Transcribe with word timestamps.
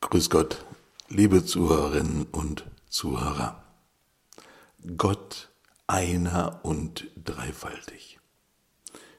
Grüß 0.00 0.30
Gott, 0.30 0.64
liebe 1.08 1.44
Zuhörerinnen 1.44 2.26
und 2.32 2.64
Zuhörer. 2.88 3.62
Gott 4.96 5.50
einer 5.86 6.60
und 6.62 7.08
dreifaltig. 7.22 8.18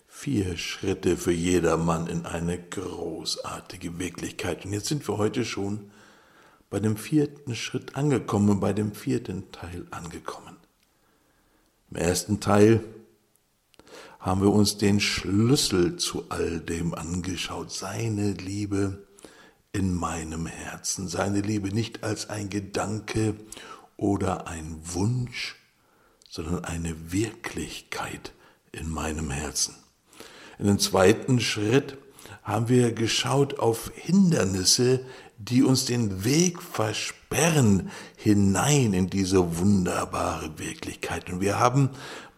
Vier 0.08 0.58
Schritte 0.58 1.16
für 1.18 1.32
jedermann 1.32 2.08
in 2.08 2.26
eine 2.26 2.58
großartige 2.60 4.00
Wirklichkeit. 4.00 4.66
Und 4.66 4.74
jetzt 4.74 4.88
sind 4.88 5.08
wir 5.08 5.18
heute 5.18 5.46
schon 5.46 5.92
bei 6.72 6.80
dem 6.80 6.98
vierten 6.98 7.56
Schritt 7.56 7.96
angekommen, 7.96 8.60
bei 8.60 8.74
dem 8.74 8.94
vierten 8.94 9.52
Teil 9.52 9.86
angekommen. 9.92 10.58
Im 11.92 11.98
ersten 11.98 12.40
Teil 12.40 12.84
haben 14.20 14.42
wir 14.42 14.52
uns 14.52 14.78
den 14.78 15.00
Schlüssel 15.00 15.98
zu 15.98 16.26
all 16.30 16.60
dem 16.60 16.94
angeschaut, 16.94 17.72
seine 17.72 18.32
Liebe 18.32 19.08
in 19.72 19.94
meinem 19.94 20.48
Herzen, 20.48 21.08
seine 21.08 21.42
Liebe 21.42 21.70
nicht 21.70 22.04
als 22.04 22.30
ein 22.30 22.50
Gedanke 22.50 23.36
oder 23.96 24.48
ein 24.48 24.80
Wunsch, 24.84 25.56
sondern 26.30 26.66
eine 26.66 27.12
Wirklichkeit 27.12 28.34
in 28.72 28.90
meinem 28.90 29.30
Herzen. 29.30 29.76
In 30.60 30.66
dem 30.66 30.80
zweiten 30.80 31.40
Schritt 31.40 31.98
haben 32.44 32.70
wir 32.70 32.92
geschaut 32.94 33.60
auf 33.60 33.92
Hindernisse, 33.94 35.06
die 35.38 35.64
uns 35.64 35.86
den 35.86 36.24
Weg 36.24 36.62
versperren 36.62 37.92
hinein 38.16 38.94
in 38.94 39.10
diese 39.10 39.60
wunderbare 39.60 40.58
Wirklichkeit. 40.58 41.30
Und 41.30 41.42
wir 41.42 41.60
haben 41.60 41.90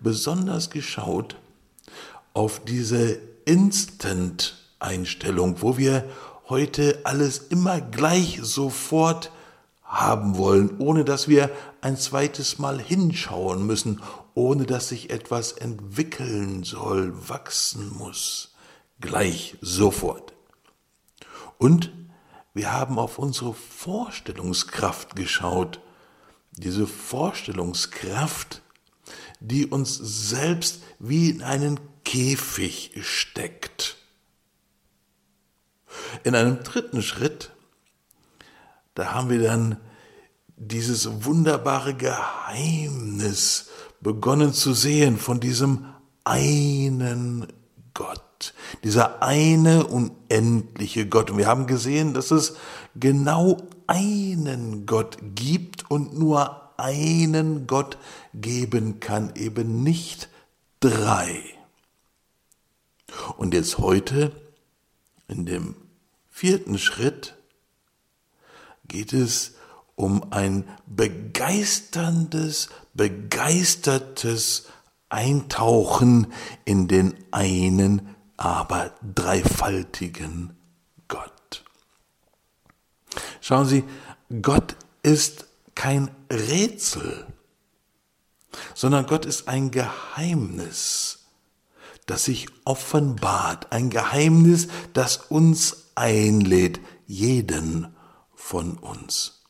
besonders 0.02 0.70
geschaut 0.70 1.38
auf 2.34 2.64
diese 2.64 3.20
Instant-Einstellung, 3.46 5.62
wo 5.62 5.78
wir 5.78 6.06
heute 6.48 7.02
alles 7.04 7.40
immer 7.50 7.82
gleich 7.82 8.40
sofort 8.42 9.32
haben 9.84 10.38
wollen, 10.38 10.78
ohne 10.80 11.04
dass 11.04 11.28
wir 11.28 11.52
ein 11.82 11.98
zweites 11.98 12.60
Mal 12.60 12.80
hinschauen 12.80 13.66
müssen, 13.66 14.02
ohne 14.36 14.66
dass 14.66 14.90
sich 14.90 15.10
etwas 15.10 15.54
entwickeln 15.54 16.64
soll, 16.64 17.14
wachsen 17.28 17.92
muss, 17.98 18.54
gleich 19.00 19.58
sofort. 19.62 20.34
Und 21.58 21.92
wir 22.54 22.72
haben 22.72 23.00
auf 23.00 23.20
unsere 23.20 23.54
Vorstellungskraft 23.54 25.16
geschaut, 25.16 25.80
diese 26.52 26.88
Vorstellungskraft, 26.88 28.62
die 29.40 29.66
uns 29.66 29.96
selbst 29.96 30.84
wie 31.00 31.30
in 31.30 31.42
einen 31.42 31.80
Käfig 32.10 32.94
steckt 33.04 33.96
in 36.24 36.34
einem 36.34 36.64
dritten 36.64 37.04
Schritt, 37.04 37.52
da 38.96 39.14
haben 39.14 39.30
wir 39.30 39.40
dann 39.44 39.78
dieses 40.58 41.24
wunderbare 41.24 41.94
Geheimnis 41.94 43.70
begonnen 44.02 44.54
zu 44.54 44.74
sehen 44.74 45.20
von 45.20 45.40
diesem 45.40 45.86
einen 46.24 47.46
Gott, 47.94 48.56
dieser 48.84 49.22
eine 49.22 49.86
unendliche 49.86 51.06
Gott. 51.08 51.30
Und 51.30 51.38
wir 51.38 51.46
haben 51.46 51.68
gesehen, 51.68 52.16
dass 52.16 52.32
es 52.32 52.56
genau 52.96 53.58
einen 53.86 54.88
Gott 54.88 55.20
gibt 55.36 55.92
und 55.92 56.18
nur 56.18 56.74
einen 56.78 57.68
Gott 57.68 58.00
geben 58.34 59.00
kann, 59.00 59.32
eben 59.36 59.84
nicht 59.84 60.28
drei. 60.80 61.59
Und 63.38 63.54
jetzt 63.54 63.78
heute 63.78 64.32
in 65.28 65.46
dem 65.46 65.76
vierten 66.30 66.78
Schritt 66.78 67.36
geht 68.88 69.14
es 69.14 69.56
um 69.96 70.32
ein 70.32 70.64
begeisterndes, 70.86 72.70
begeistertes 72.94 74.68
Eintauchen 75.10 76.32
in 76.66 76.88
den 76.88 77.16
einen, 77.32 78.16
aber 78.38 78.94
dreifaltigen 79.16 80.56
Gott. 81.08 81.66
Schauen 83.42 83.66
Sie, 83.66 83.84
Gott 84.42 84.76
ist 85.04 85.48
kein 85.76 86.12
Rätsel, 86.32 87.26
sondern 88.76 89.06
Gott 89.06 89.26
ist 89.26 89.48
ein 89.48 89.72
Geheimnis, 89.72 91.19
das 92.10 92.26
sich 92.26 92.48
offenbart, 92.66 93.72
ein 93.72 93.90
Geheimnis, 93.90 94.68
das 94.94 95.18
uns 95.18 95.92
einlädt, 95.96 96.80
jeden 97.06 97.94
von 98.34 98.78
uns. 98.78 99.44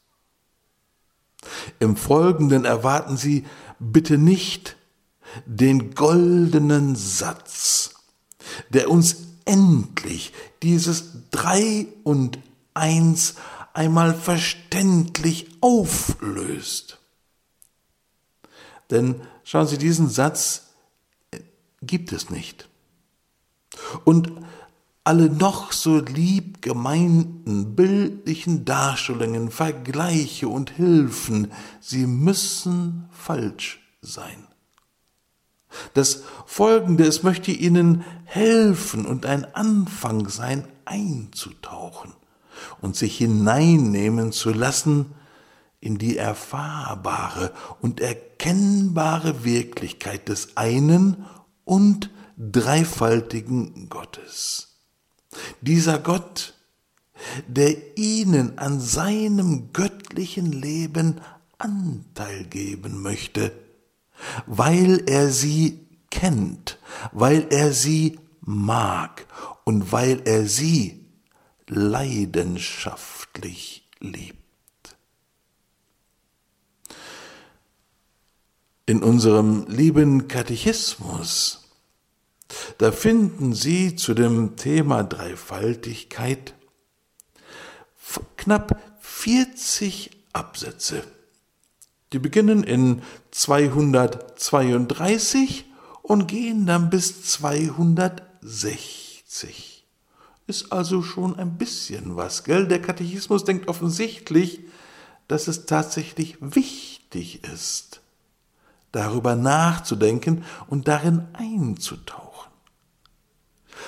Im 1.80 1.96
Folgenden 1.96 2.66
erwarten 2.66 3.16
Sie 3.16 3.46
bitte 3.80 4.18
nicht 4.18 4.75
den 5.46 5.96
goldenen 5.96 6.96
Satz, 6.96 7.92
der 8.69 8.90
uns 8.90 9.16
endlich 9.46 10.34
dieses 10.62 11.30
Drei 11.31 11.88
und 12.03 12.40
Eins 12.74 13.36
einmal 13.74 14.14
verständlich 14.14 15.48
auflöst. 15.62 17.00
Denn 18.90 19.22
schauen 19.44 19.68
Sie, 19.68 19.78
diesen 19.78 20.09
Satz 20.09 20.69
gibt 21.81 22.12
es 22.12 22.29
nicht. 22.29 22.69
Und 24.03 24.31
alle 25.03 25.29
noch 25.29 25.72
so 25.72 26.00
lieb 26.00 26.62
gemeinten 26.62 27.75
bildlichen 27.75 28.66
Darstellungen, 28.66 29.50
Vergleiche 29.50 30.47
und 30.47 30.69
Hilfen, 30.72 31.51
sie 31.79 32.06
müssen 32.06 33.09
falsch 33.12 33.79
sein. 34.01 34.47
Das 35.94 36.23
Folgende, 36.45 37.06
es 37.06 37.23
möchte 37.23 37.51
Ihnen 37.51 38.03
helfen 38.25 39.06
und 39.06 39.25
ein 39.25 39.45
Anfang 39.56 40.28
sein, 40.28 40.68
einzutauchen 40.85 42.13
und 42.81 42.95
sich 42.95 43.18
hineinnehmen 43.18 44.31
zu 44.31 44.51
lassen 44.51 45.13
in 45.79 45.97
die 45.97 46.18
erfahrbare 46.18 47.53
und 47.81 48.01
erkennbare 48.01 49.44
Wirklichkeit 49.44 50.28
des 50.28 50.57
einen 50.57 51.25
und 51.69 52.09
dreifaltigen 52.35 53.88
Gottes. 53.90 54.75
Dieser 55.62 56.00
Gott, 56.00 56.56
der 57.47 57.96
ihnen 57.96 58.57
an 58.57 58.80
seinem 58.80 59.72
göttlichen 59.72 60.52
Leben 60.52 61.22
Anteil 61.59 62.46
geben 62.46 63.03
möchte, 63.03 63.52
weil 64.47 65.03
er 65.06 65.30
sie 65.30 65.85
kennt, 66.09 66.80
weil 67.12 67.46
er 67.52 67.72
sie 67.72 68.18
mag 68.41 69.28
und 69.63 69.91
weil 69.91 70.24
er 70.25 70.47
sie 70.47 71.06
leidenschaftlich 71.68 73.88
liebt. 74.00 74.40
In 78.88 79.03
unserem 79.03 79.68
lieben 79.68 80.28
Katechismus 80.28 81.59
da 82.78 82.92
finden 82.92 83.54
Sie 83.54 83.96
zu 83.96 84.14
dem 84.14 84.56
Thema 84.56 85.04
Dreifaltigkeit 85.04 86.54
knapp 88.38 88.80
40 89.02 90.12
Absätze. 90.34 91.04
Die 92.14 92.20
beginnen 92.20 92.64
in 92.64 93.02
232 93.32 95.66
und 96.02 96.28
gehen 96.28 96.66
dann 96.66 96.90
bis 96.90 97.24
260. 97.24 99.86
Ist 100.48 100.72
also 100.72 101.04
schon 101.04 101.38
ein 101.38 101.60
bisschen 101.60 102.16
was, 102.16 102.44
gell? 102.44 102.68
Der 102.68 102.81
Katechismus 102.81 103.44
denkt 103.44 103.68
offensichtlich, 103.68 104.62
dass 105.28 105.48
es 105.48 105.68
tatsächlich 105.68 106.38
wichtig 106.40 107.44
ist, 107.44 108.02
darüber 108.92 109.36
nachzudenken 109.36 110.44
und 110.66 110.88
darin 110.88 111.28
einzutauchen. 111.34 112.29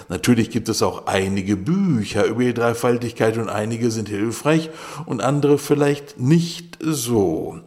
Natürlich 0.10 0.50
gibt 0.50 0.70
es 0.70 0.82
auch 0.82 1.08
einige 1.08 1.58
Bücher 1.58 2.26
über 2.26 2.44
die 2.44 2.54
Dreifaltigkeit 2.54 3.38
und 3.38 3.50
einige 3.50 3.92
sind 3.92 4.10
hilfreich 4.10 4.70
und 5.06 5.22
andere 5.22 5.58
vielleicht 5.58 6.20
nicht 6.20 6.78
so. 6.82 7.62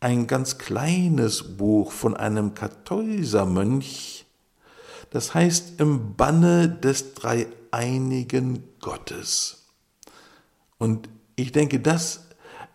Ein 0.00 0.26
ganz 0.26 0.58
kleines 0.58 1.56
Buch 1.56 1.92
von 1.92 2.16
einem 2.16 2.54
Kartäusermönch, 2.54 4.26
das 5.10 5.34
heißt 5.34 5.80
Im 5.80 6.14
Banne 6.16 6.68
des 6.68 7.14
dreieinigen 7.14 8.64
Gottes. 8.80 9.66
Und 10.78 11.08
ich 11.36 11.52
denke, 11.52 11.80
das 11.80 12.26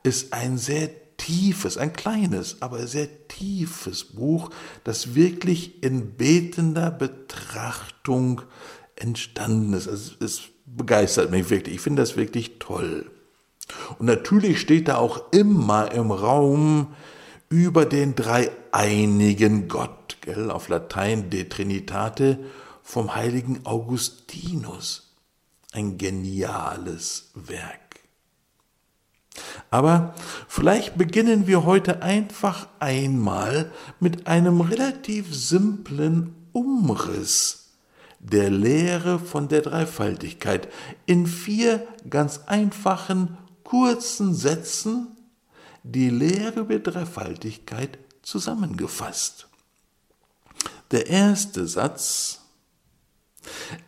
ist 0.04 0.34
ein 0.34 0.58
sehr 0.58 0.90
tiefes, 1.30 1.78
ein 1.78 1.94
kleines, 1.94 2.62
aber 2.62 2.88
sehr 2.88 3.28
tiefes 3.28 4.04
Buch, 4.04 4.50
das 4.84 5.14
wirklich 5.14 5.84
in 5.84 6.16
betender 6.16 6.90
Betrachtung 6.90 8.42
entstanden 8.96 9.74
ist. 9.74 9.88
Also 9.88 10.14
es 10.20 10.42
begeistert 10.66 11.30
mich 11.30 11.52
wirklich. 11.52 11.76
Ich 11.76 11.82
finde 11.82 12.02
das 12.02 12.18
wirklich 12.18 12.58
toll. 12.58 13.12
Und 14.00 14.08
natürlich 14.08 14.60
steht 14.60 14.88
da 14.88 14.98
auch 14.98 15.32
immer 15.32 15.92
im 15.92 16.10
Raum 16.10 16.96
über 17.48 17.86
den 17.86 18.16
dreieinigen 18.16 19.68
Gott, 19.68 20.18
gell, 20.22 20.50
auf 20.50 20.68
Latein 20.68 21.30
De 21.30 21.44
Trinitate, 21.44 22.40
vom 22.82 23.14
heiligen 23.14 23.66
Augustinus. 23.66 25.16
Ein 25.74 26.00
geniales 26.00 27.30
Werk. 27.36 27.89
Aber 29.70 30.14
vielleicht 30.48 30.98
beginnen 30.98 31.48
wir 31.48 31.66
heute 31.66 32.02
einfach 32.02 32.68
einmal 32.80 33.72
mit 34.00 34.28
einem 34.28 34.62
relativ 34.62 35.34
simplen 35.34 36.36
Umriss 36.52 37.60
der 38.20 38.50
Lehre 38.50 39.20
von 39.20 39.48
der 39.48 39.62
Dreifaltigkeit 39.62 40.68
in 41.06 41.26
vier 41.26 41.88
ganz 42.10 42.42
einfachen, 42.48 43.38
kurzen 43.64 44.34
Sätzen 44.34 45.16
die 45.84 46.10
Lehre 46.10 46.62
über 46.62 46.80
Dreifaltigkeit 46.80 47.98
zusammengefasst. 48.22 49.48
Der 50.92 51.08
erste 51.08 51.68
Satz, 51.68 52.42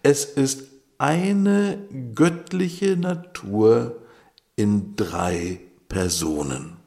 es 0.03 0.25
ist 0.25 0.63
eine 0.97 1.79
göttliche 2.13 2.95
Natur 2.95 4.01
in 4.55 4.95
drei 4.95 5.61
Personen. 5.87 6.77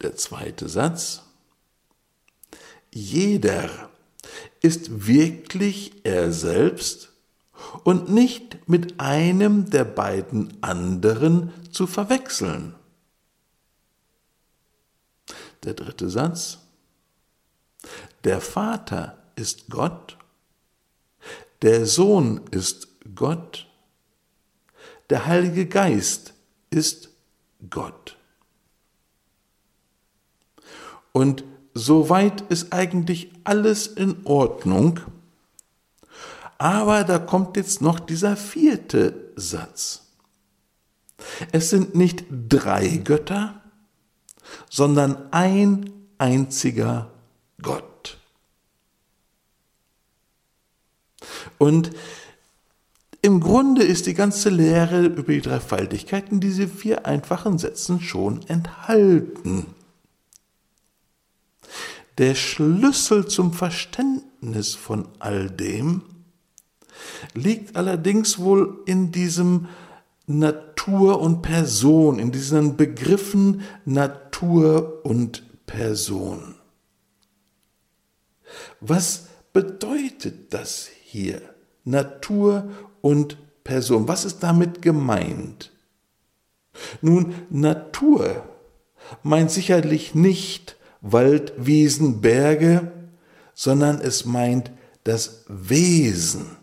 Der 0.00 0.16
zweite 0.16 0.68
Satz. 0.68 1.22
Jeder 2.92 3.90
ist 4.60 5.06
wirklich 5.06 6.04
er 6.04 6.32
selbst 6.32 7.12
und 7.84 8.10
nicht 8.10 8.68
mit 8.68 9.00
einem 9.00 9.70
der 9.70 9.84
beiden 9.84 10.62
anderen 10.62 11.52
zu 11.70 11.86
verwechseln. 11.86 12.74
Der 15.64 15.74
dritte 15.74 16.10
Satz. 16.10 16.58
Der 18.24 18.40
Vater 18.40 19.18
ist 19.36 19.68
Gott, 19.68 20.16
der 21.62 21.86
Sohn 21.86 22.40
ist 22.50 22.88
Gott, 23.14 23.68
der 25.12 25.26
Heilige 25.26 25.66
Geist 25.66 26.32
ist 26.70 27.10
Gott. 27.68 28.16
Und 31.12 31.44
soweit 31.74 32.40
ist 32.48 32.72
eigentlich 32.72 33.30
alles 33.44 33.86
in 33.86 34.24
Ordnung. 34.24 35.00
Aber 36.56 37.04
da 37.04 37.18
kommt 37.18 37.58
jetzt 37.58 37.82
noch 37.82 38.00
dieser 38.00 38.38
vierte 38.38 39.34
Satz. 39.36 40.06
Es 41.52 41.68
sind 41.68 41.94
nicht 41.94 42.24
drei 42.30 42.96
Götter, 42.96 43.60
sondern 44.70 45.30
ein 45.30 45.90
einziger 46.16 47.10
Gott. 47.60 48.16
Und 51.58 51.90
im 53.22 53.38
Grunde 53.38 53.84
ist 53.84 54.06
die 54.06 54.14
ganze 54.14 54.50
Lehre 54.50 55.06
über 55.06 55.32
die 55.32 55.40
Dreifaltigkeit 55.40 56.30
in 56.30 56.40
diese 56.40 56.66
vier 56.66 57.06
einfachen 57.06 57.56
Sätzen 57.56 58.00
schon 58.00 58.46
enthalten. 58.48 59.66
Der 62.18 62.34
Schlüssel 62.34 63.26
zum 63.28 63.52
Verständnis 63.52 64.74
von 64.74 65.08
all 65.20 65.48
dem 65.48 66.02
liegt 67.32 67.76
allerdings 67.76 68.40
wohl 68.40 68.82
in 68.86 69.12
diesem 69.12 69.68
Natur 70.26 71.20
und 71.20 71.42
Person, 71.42 72.18
in 72.18 72.32
diesen 72.32 72.76
Begriffen 72.76 73.62
Natur 73.84 75.04
und 75.04 75.44
Person. 75.66 76.56
Was 78.80 79.28
bedeutet 79.52 80.52
das 80.52 80.88
hier? 81.04 81.40
Natur 81.84 82.70
und 83.02 83.36
Person. 83.64 84.08
Was 84.08 84.24
ist 84.24 84.42
damit 84.42 84.80
gemeint? 84.80 85.70
Nun, 87.02 87.34
Natur 87.50 88.44
meint 89.22 89.50
sicherlich 89.50 90.14
nicht 90.14 90.76
Wald, 91.02 91.52
Wiesen, 91.58 92.20
Berge, 92.20 92.92
sondern 93.54 94.00
es 94.00 94.24
meint 94.24 94.70
das 95.04 95.44
Wesen. 95.48 96.56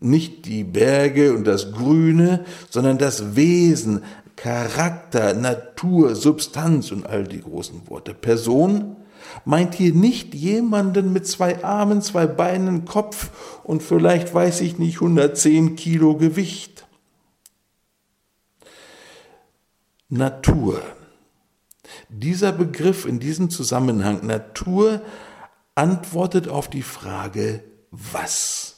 Nicht 0.00 0.46
die 0.46 0.64
Berge 0.64 1.34
und 1.34 1.44
das 1.44 1.72
Grüne, 1.72 2.44
sondern 2.70 2.98
das 2.98 3.36
Wesen, 3.36 4.02
Charakter, 4.36 5.34
Natur, 5.34 6.16
Substanz 6.16 6.90
und 6.90 7.06
all 7.06 7.24
die 7.24 7.42
großen 7.42 7.88
Worte. 7.88 8.14
Person 8.14 8.96
meint 9.44 9.74
hier 9.74 9.94
nicht 9.94 10.34
jemanden 10.34 11.12
mit 11.12 11.26
zwei 11.26 11.64
Armen, 11.64 12.02
zwei 12.02 12.26
Beinen, 12.26 12.84
Kopf 12.84 13.30
und 13.64 13.82
vielleicht 13.82 14.34
weiß 14.34 14.60
ich 14.60 14.78
nicht 14.78 14.96
110 14.96 15.76
Kilo 15.76 16.16
Gewicht. 16.16 16.86
Natur. 20.08 20.82
Dieser 22.08 22.52
Begriff 22.52 23.06
in 23.06 23.18
diesem 23.18 23.48
Zusammenhang 23.48 24.26
Natur 24.26 25.00
antwortet 25.74 26.48
auf 26.48 26.68
die 26.68 26.82
Frage 26.82 27.64
was. 27.90 28.76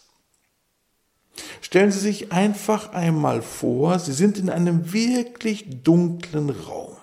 Stellen 1.61 1.91
Sie 1.91 1.99
sich 1.99 2.31
einfach 2.31 2.93
einmal 2.93 3.43
vor, 3.43 3.99
Sie 3.99 4.13
sind 4.13 4.39
in 4.39 4.51
einem 4.51 4.93
wirklich 4.93 5.83
dunklen 5.83 6.51
Raum. 6.51 6.97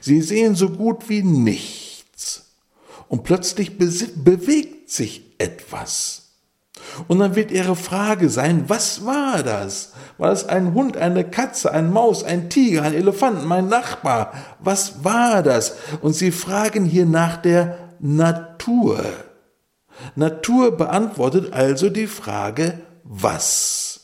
Sie 0.00 0.22
sehen 0.22 0.54
so 0.54 0.70
gut 0.70 1.08
wie 1.08 1.22
nichts 1.22 2.49
und 3.10 3.24
plötzlich 3.24 3.76
bewegt 3.76 4.88
sich 4.88 5.34
etwas. 5.38 6.28
Und 7.08 7.18
dann 7.18 7.34
wird 7.34 7.50
ihre 7.50 7.74
Frage 7.74 8.30
sein, 8.30 8.64
was 8.68 9.04
war 9.04 9.42
das? 9.42 9.92
War 10.16 10.30
das 10.30 10.48
ein 10.48 10.74
Hund, 10.74 10.96
eine 10.96 11.28
Katze, 11.28 11.72
ein 11.72 11.92
Maus, 11.92 12.22
ein 12.22 12.48
Tiger, 12.48 12.82
ein 12.82 12.94
Elefant, 12.94 13.44
mein 13.44 13.68
Nachbar? 13.68 14.32
Was 14.60 15.02
war 15.04 15.42
das? 15.42 15.74
Und 16.00 16.12
sie 16.12 16.30
fragen 16.30 16.84
hier 16.84 17.04
nach 17.04 17.36
der 17.36 17.78
Natur. 17.98 19.02
Natur 20.14 20.76
beantwortet 20.76 21.52
also 21.52 21.90
die 21.90 22.06
Frage, 22.06 22.80
was? 23.02 24.02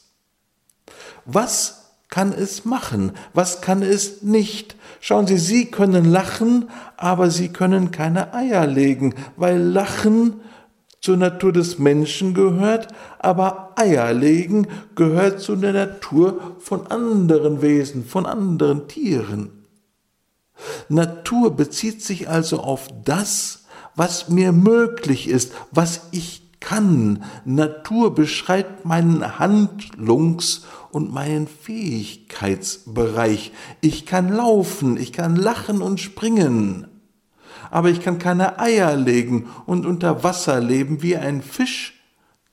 Was 1.24 1.92
kann 2.08 2.32
es 2.32 2.64
machen? 2.64 3.12
Was 3.34 3.60
kann 3.60 3.82
es 3.82 4.22
nicht? 4.22 4.75
Schauen 5.08 5.28
Sie, 5.28 5.38
Sie 5.38 5.66
können 5.66 6.04
lachen, 6.04 6.68
aber 6.96 7.30
Sie 7.30 7.50
können 7.50 7.92
keine 7.92 8.34
Eier 8.34 8.66
legen, 8.66 9.14
weil 9.36 9.56
Lachen 9.56 10.40
zur 11.00 11.16
Natur 11.16 11.52
des 11.52 11.78
Menschen 11.78 12.34
gehört, 12.34 12.88
aber 13.20 13.74
Eier 13.76 14.12
legen 14.12 14.66
gehört 14.96 15.38
zu 15.38 15.54
der 15.54 15.74
Natur 15.74 16.56
von 16.58 16.88
anderen 16.88 17.62
Wesen, 17.62 18.04
von 18.04 18.26
anderen 18.26 18.88
Tieren. 18.88 19.64
Natur 20.88 21.54
bezieht 21.54 22.02
sich 22.02 22.28
also 22.28 22.58
auf 22.58 22.88
das, 23.04 23.66
was 23.94 24.28
mir 24.28 24.50
möglich 24.50 25.28
ist, 25.28 25.52
was 25.70 26.08
ich 26.10 26.45
kann. 26.66 27.24
Natur 27.44 28.14
beschreibt 28.14 28.84
meinen 28.84 29.38
Handlungs- 29.38 30.66
und 30.90 31.12
meinen 31.12 31.46
Fähigkeitsbereich. 31.46 33.52
Ich 33.80 34.04
kann 34.04 34.28
laufen, 34.28 34.96
ich 34.96 35.12
kann 35.12 35.36
lachen 35.36 35.80
und 35.80 36.00
springen, 36.00 36.88
aber 37.70 37.90
ich 37.90 38.00
kann 38.00 38.18
keine 38.18 38.58
Eier 38.58 38.96
legen 38.96 39.48
und 39.66 39.86
unter 39.86 40.24
Wasser 40.24 40.60
leben 40.60 41.02
wie 41.02 41.16
ein 41.16 41.40
Fisch, 41.40 41.94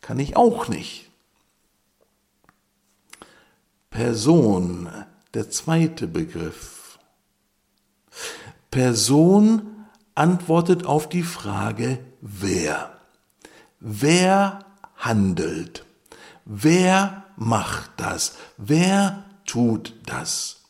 kann 0.02 0.20
ich 0.20 0.38
auch 0.38 0.68
nicht. 0.68 1.10
Person, 3.90 4.90
der 5.34 5.50
zweite 5.50 6.06
Begriff. 6.06 7.00
Person 8.70 9.88
antwortet 10.14 10.86
auf 10.86 11.10
die 11.10 11.24
Frage, 11.24 11.98
wer. 12.22 12.93
Wer 13.86 14.60
handelt? 14.96 15.86
Wer 16.46 17.26
macht 17.36 17.92
das? 17.98 18.36
Wer 18.58 19.26
tut 19.46 19.94
das? 20.06 20.62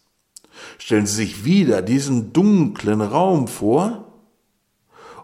Stellen 0.80 1.06
Sie 1.06 1.16
sich 1.16 1.46
wieder 1.46 1.84
diesen 1.84 2.34
dunklen 2.34 3.02
Raum 3.02 3.48
vor 3.48 4.12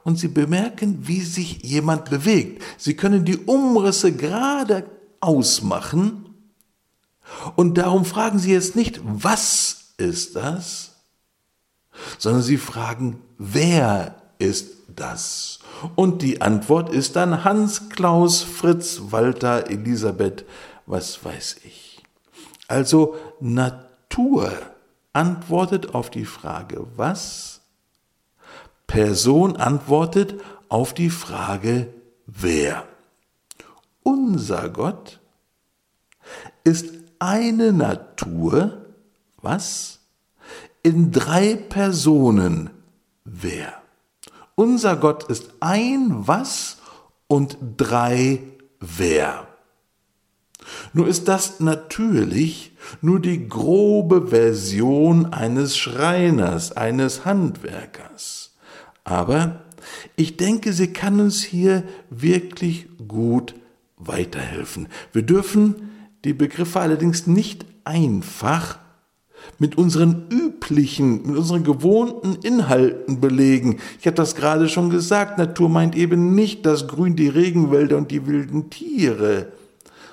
und 0.03 0.19
Sie 0.19 0.27
bemerken, 0.27 1.08
wie 1.08 1.22
sich 1.22 1.63
jemand 1.63 2.12
bewegt. 2.12 2.63
Sie 2.77 2.96
können 2.96 3.25
die 3.25 3.38
Umrisse 3.38 4.12
gerade 4.12 4.86
ausmachen 5.19 6.29
und 7.55 7.79
darum 7.79 8.05
fragen 8.05 8.38
Sie 8.38 8.51
jetzt 8.51 8.75
nicht, 8.75 9.01
was 9.03 9.93
ist 9.98 10.36
das, 10.36 10.96
sondern 12.17 12.41
sie 12.41 12.58
fragen, 12.58 13.22
wer 13.38 14.18
ist 14.39 14.72
das? 14.88 15.60
Und 15.96 16.22
die 16.22 16.41
Antwort 16.41 16.89
ist 16.89 17.15
dann 17.15 17.43
Hans, 17.43 17.89
Klaus, 17.89 18.41
Fritz, 18.41 19.00
Walter, 19.12 19.69
Elisabeth, 19.69 20.46
was 20.86 21.24
weiß 21.24 21.58
ich. 21.63 22.01
Also 22.67 23.15
Natur 23.39 24.51
antwortet 25.13 25.93
auf 25.93 26.10
die 26.10 26.25
Frage 26.25 26.88
was, 26.96 27.62
Person 28.88 29.55
antwortet 29.58 30.41
auf 30.67 30.93
die 30.93 31.10
Frage 31.10 31.93
wer. 32.25 32.88
Unser 34.03 34.69
Gott 34.69 35.19
ist 36.63 36.93
eine 37.19 37.74
Natur, 37.74 38.86
was? 39.41 40.00
In 40.81 41.12
drei 41.12 41.55
Personen, 41.55 42.69
wer? 43.25 43.78
Unser 44.59 44.97
Gott 44.97 45.23
ist 45.29 45.51
ein 45.61 46.27
was 46.27 46.79
und 47.27 47.57
drei 47.77 48.41
wer. 48.81 49.47
Nur 50.91 51.07
ist 51.07 51.29
das 51.29 51.61
natürlich 51.61 52.73
nur 52.99 53.21
die 53.21 53.47
grobe 53.47 54.27
Version 54.27 55.27
eines 55.31 55.77
Schreiners, 55.77 56.73
eines 56.73 57.23
Handwerkers. 57.23 58.57
Aber 59.05 59.61
ich 60.17 60.35
denke, 60.35 60.73
sie 60.73 60.91
kann 60.91 61.21
uns 61.21 61.41
hier 61.41 61.85
wirklich 62.09 62.89
gut 63.07 63.55
weiterhelfen. 63.95 64.89
Wir 65.13 65.21
dürfen 65.21 65.89
die 66.25 66.33
Begriffe 66.33 66.81
allerdings 66.81 67.27
nicht 67.27 67.65
einfach 67.85 68.77
mit 69.59 69.77
unseren 69.77 70.27
üblichen, 70.29 71.27
mit 71.27 71.37
unseren 71.37 71.63
gewohnten 71.63 72.35
Inhalten 72.41 73.19
belegen. 73.19 73.79
Ich 73.99 74.07
habe 74.07 74.15
das 74.15 74.35
gerade 74.35 74.69
schon 74.69 74.89
gesagt, 74.89 75.37
Natur 75.37 75.69
meint 75.69 75.95
eben 75.95 76.33
nicht 76.33 76.65
das 76.65 76.87
Grün, 76.87 77.15
die 77.15 77.27
Regenwälder 77.27 77.97
und 77.97 78.09
die 78.09 78.25
wilden 78.25 78.69
Tiere, 78.69 79.51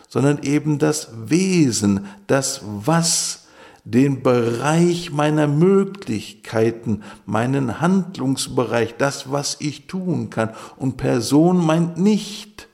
sondern 0.08 0.42
eben 0.42 0.78
das 0.78 1.08
Wesen, 1.26 2.06
das 2.26 2.60
Was, 2.84 3.46
den 3.84 4.24
Bereich 4.24 5.12
meiner 5.12 5.46
Möglichkeiten, 5.46 7.02
meinen 7.24 7.80
Handlungsbereich, 7.80 8.96
das, 8.98 9.30
was 9.30 9.58
ich 9.60 9.86
tun 9.86 10.28
kann. 10.28 10.50
Und 10.76 10.96
Person 10.96 11.64
meint 11.64 11.96
nicht 11.96 12.65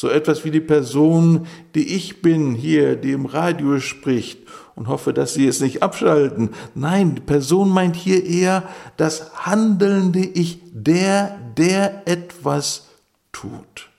so 0.00 0.08
etwas 0.08 0.46
wie 0.46 0.50
die 0.50 0.62
Person, 0.62 1.46
die 1.74 1.94
ich 1.94 2.22
bin, 2.22 2.54
hier, 2.54 2.96
die 2.96 3.12
im 3.12 3.26
Radio 3.26 3.80
spricht 3.80 4.38
und 4.74 4.88
hoffe, 4.88 5.12
dass 5.12 5.34
Sie 5.34 5.46
es 5.46 5.60
nicht 5.60 5.82
abschalten. 5.82 6.54
Nein, 6.74 7.16
die 7.16 7.20
Person 7.20 7.68
meint 7.68 7.96
hier 7.96 8.24
eher 8.24 8.66
das 8.96 9.44
handelnde 9.44 10.20
Ich, 10.20 10.60
der, 10.72 11.38
der 11.58 12.08
etwas 12.08 12.88
tut. 13.30 13.90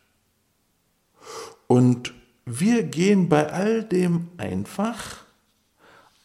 Und 1.67 2.15
wir 2.45 2.81
gehen 2.81 3.29
bei 3.29 3.53
all 3.53 3.83
dem 3.83 4.29
einfach 4.37 5.17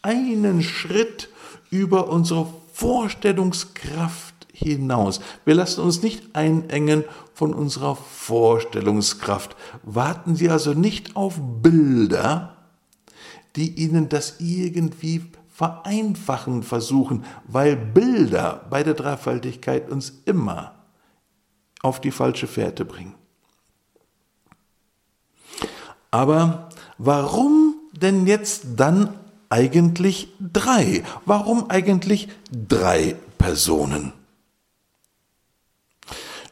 einen 0.00 0.62
Schritt 0.62 1.28
über 1.68 2.08
unsere 2.08 2.46
Vorstellungskraft 2.72 4.46
hinaus. 4.54 5.20
Wir 5.44 5.54
lassen 5.54 5.82
uns 5.82 6.02
nicht 6.02 6.34
einengen 6.34 7.04
von 7.36 7.52
unserer 7.52 7.96
Vorstellungskraft. 7.96 9.56
Warten 9.82 10.36
Sie 10.36 10.48
also 10.48 10.72
nicht 10.72 11.16
auf 11.16 11.34
Bilder, 11.38 12.56
die 13.56 13.74
Ihnen 13.74 14.08
das 14.08 14.36
irgendwie 14.38 15.22
vereinfachen 15.52 16.62
versuchen, 16.62 17.26
weil 17.46 17.76
Bilder 17.76 18.64
bei 18.70 18.82
der 18.82 18.94
Dreifaltigkeit 18.94 19.90
uns 19.90 20.14
immer 20.24 20.76
auf 21.82 22.00
die 22.00 22.10
falsche 22.10 22.46
Fährte 22.46 22.86
bringen. 22.86 23.14
Aber 26.10 26.70
warum 26.96 27.74
denn 27.92 28.26
jetzt 28.26 28.62
dann 28.76 29.10
eigentlich 29.50 30.32
drei? 30.40 31.04
Warum 31.26 31.68
eigentlich 31.68 32.30
drei 32.50 33.14
Personen? 33.36 34.14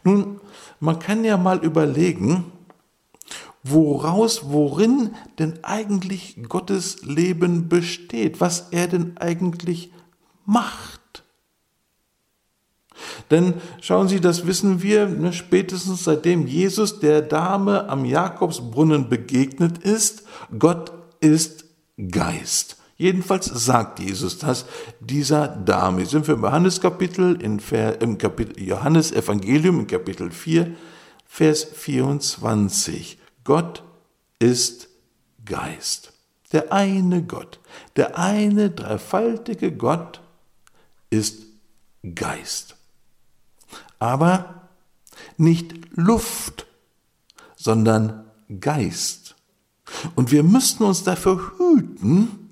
Nun, 0.02 0.40
man 0.84 0.98
kann 0.98 1.24
ja 1.24 1.36
mal 1.36 1.64
überlegen, 1.64 2.52
woraus, 3.62 4.50
worin 4.50 5.14
denn 5.38 5.58
eigentlich 5.62 6.36
Gottes 6.48 7.04
Leben 7.04 7.68
besteht, 7.68 8.40
was 8.40 8.68
er 8.70 8.86
denn 8.86 9.16
eigentlich 9.16 9.90
macht. 10.44 11.00
Denn 13.30 13.54
schauen 13.80 14.08
Sie, 14.08 14.20
das 14.20 14.46
wissen 14.46 14.82
wir 14.82 15.08
ne, 15.08 15.32
spätestens 15.32 16.04
seitdem 16.04 16.46
Jesus 16.46 17.00
der 17.00 17.22
Dame 17.22 17.88
am 17.88 18.04
Jakobsbrunnen 18.04 19.08
begegnet 19.08 19.78
ist. 19.78 20.24
Gott 20.58 20.92
ist 21.20 21.64
Geist. 22.10 22.76
Jedenfalls 22.96 23.46
sagt 23.46 23.98
Jesus 23.98 24.38
das 24.38 24.66
dieser 25.00 25.48
Dame. 25.48 26.06
Sind 26.06 26.28
wir 26.28 26.34
im 26.34 26.42
Johanneskapitel, 26.42 27.40
im 27.40 28.18
Kapitel 28.18 28.62
Johannes 28.62 29.10
Evangelium 29.10 29.80
in 29.80 29.86
Kapitel 29.86 30.30
4, 30.30 30.74
Vers 31.26 31.64
24. 31.64 33.18
Gott 33.42 33.82
ist 34.38 34.88
Geist. 35.44 36.12
Der 36.52 36.72
eine 36.72 37.24
Gott, 37.24 37.58
der 37.96 38.16
eine 38.16 38.70
dreifaltige 38.70 39.72
Gott 39.72 40.20
ist 41.10 41.42
Geist. 42.14 42.76
Aber 43.98 44.68
nicht 45.36 45.74
Luft, 45.96 46.66
sondern 47.56 48.24
Geist. 48.60 49.34
Und 50.14 50.30
wir 50.30 50.42
müssten 50.42 50.84
uns 50.84 51.02
dafür 51.02 51.52
hüten, 51.58 52.43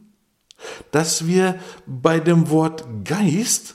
dass 0.92 1.26
wir 1.26 1.58
bei 1.86 2.20
dem 2.20 2.48
Wort 2.48 2.86
Geist 3.04 3.74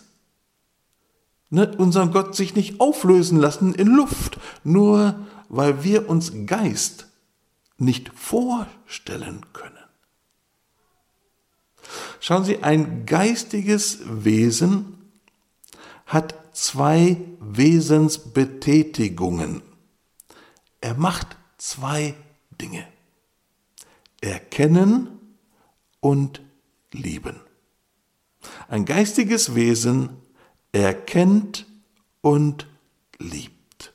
ne, 1.50 1.76
unseren 1.78 2.12
Gott 2.12 2.36
sich 2.36 2.56
nicht 2.56 2.80
auflösen 2.80 3.38
lassen 3.38 3.76
in 3.76 3.88
Luft, 3.88 4.40
nur 4.64 5.20
weil 5.50 5.84
wir 5.84 6.08
uns 6.10 6.32
Geist 6.46 7.08
nicht 7.78 8.10
vorstellen 8.10 9.46
können. 9.54 9.74
Schauen 12.20 12.44
Sie, 12.44 12.64
ein 12.64 13.06
geistiges 13.06 14.00
Wesen 14.06 14.98
hat 16.06 16.36
zwei 16.54 17.16
Wesensbetätigungen. 17.40 19.62
Er 20.82 20.96
macht 20.96 21.38
zwei 21.58 22.14
Dinge. 22.60 22.86
Erkennen 24.22 25.20
und 26.00 26.42
lieben. 26.98 27.40
Ein 28.68 28.86
geistiges 28.86 29.56
Wesen 29.56 30.10
erkennt 30.72 31.66
und 32.22 32.68
liebt. 33.18 33.94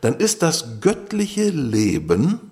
Dann 0.00 0.14
ist 0.14 0.42
das 0.42 0.80
göttliche 0.80 1.50
Leben 1.50 2.50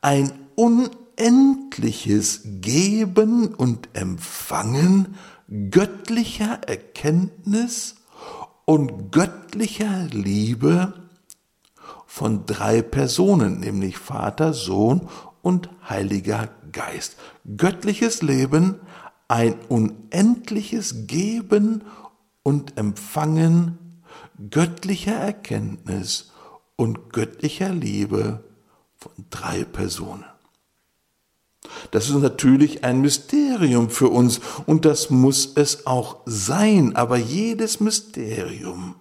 ein 0.00 0.32
unendliches 0.56 2.42
Geben 2.44 3.54
und 3.54 3.88
Empfangen 3.94 5.16
göttlicher 5.70 6.62
Erkenntnis 6.66 7.96
und 8.64 9.12
göttlicher 9.12 10.06
Liebe 10.10 10.94
von 12.06 12.46
drei 12.46 12.82
Personen, 12.82 13.60
nämlich 13.60 13.98
Vater, 13.98 14.52
Sohn 14.52 15.08
und 15.42 15.68
Heiliger 15.88 16.48
Geist. 16.72 17.16
Göttliches 17.56 18.22
Leben, 18.22 18.80
ein 19.28 19.54
unendliches 19.68 21.06
Geben 21.06 21.84
und 22.42 22.78
Empfangen 22.78 23.78
göttlicher 24.50 25.14
Erkenntnis 25.14 26.32
und 26.76 27.12
göttlicher 27.12 27.70
Liebe 27.70 28.44
von 28.96 29.12
drei 29.30 29.64
Personen. 29.64 30.24
Das 31.90 32.08
ist 32.08 32.16
natürlich 32.16 32.84
ein 32.84 33.00
Mysterium 33.00 33.88
für 33.88 34.08
uns 34.08 34.40
und 34.66 34.84
das 34.84 35.10
muss 35.10 35.52
es 35.54 35.86
auch 35.86 36.20
sein, 36.26 36.96
aber 36.96 37.16
jedes 37.16 37.80
Mysterium 37.80 38.96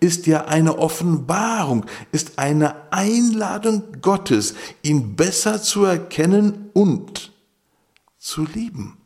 ist 0.00 0.26
ja 0.26 0.46
eine 0.46 0.78
Offenbarung, 0.78 1.86
ist 2.12 2.38
eine 2.38 2.92
Einladung 2.92 4.00
Gottes, 4.00 4.54
ihn 4.82 5.16
besser 5.16 5.62
zu 5.62 5.84
erkennen 5.84 6.70
und 6.72 7.32
zu 8.18 8.44
lieben. 8.44 8.96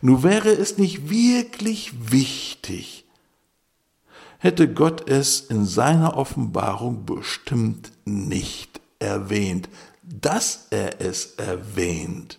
Nun 0.00 0.22
wäre 0.22 0.50
es 0.50 0.78
nicht 0.78 1.10
wirklich 1.10 1.92
wichtig, 2.10 3.04
hätte 4.38 4.72
Gott 4.72 5.08
es 5.08 5.40
in 5.40 5.66
seiner 5.66 6.16
Offenbarung 6.16 7.04
bestimmt 7.04 7.92
nicht 8.04 8.80
erwähnt. 8.98 9.68
Dass 10.02 10.68
er 10.70 11.00
es 11.02 11.34
erwähnt, 11.34 12.38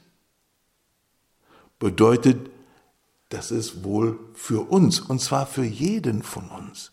bedeutet 1.77 2.49
dass 3.29 3.51
es 3.51 3.83
wohl 3.83 4.19
für 4.33 4.69
uns, 4.69 4.99
und 4.99 5.21
zwar 5.21 5.45
für 5.45 5.63
jeden 5.63 6.23
von 6.23 6.49
uns, 6.49 6.91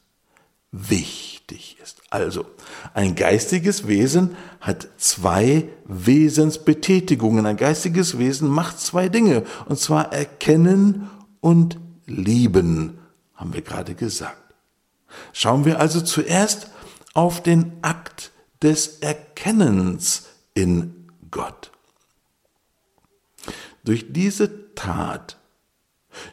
wichtig 0.71 1.79
ist. 1.83 2.03
Also, 2.11 2.47
ein 2.93 3.15
geistiges 3.15 3.89
Wesen 3.89 4.37
hat 4.61 4.89
zwei 4.99 5.69
Wesensbetätigungen. 5.87 7.47
Ein 7.47 7.57
geistiges 7.57 8.19
Wesen 8.19 8.49
macht 8.49 8.79
zwei 8.79 9.09
Dinge, 9.09 9.45
und 9.67 9.79
zwar 9.79 10.13
erkennen 10.13 11.11
und 11.41 11.79
lieben, 12.07 12.99
haben 13.35 13.55
wir 13.55 13.63
gerade 13.63 13.95
gesagt. 13.95 14.55
Schauen 15.33 15.65
wir 15.65 15.81
also 15.81 16.01
zuerst 16.01 16.71
auf 17.15 17.43
den 17.43 17.73
Akt 17.83 18.31
des 18.63 18.99
Erkennens 18.99 20.27
in 20.55 21.09
Gott. 21.31 21.71
Durch 23.85 24.13
diese 24.13 24.75
Tat, 24.75 25.39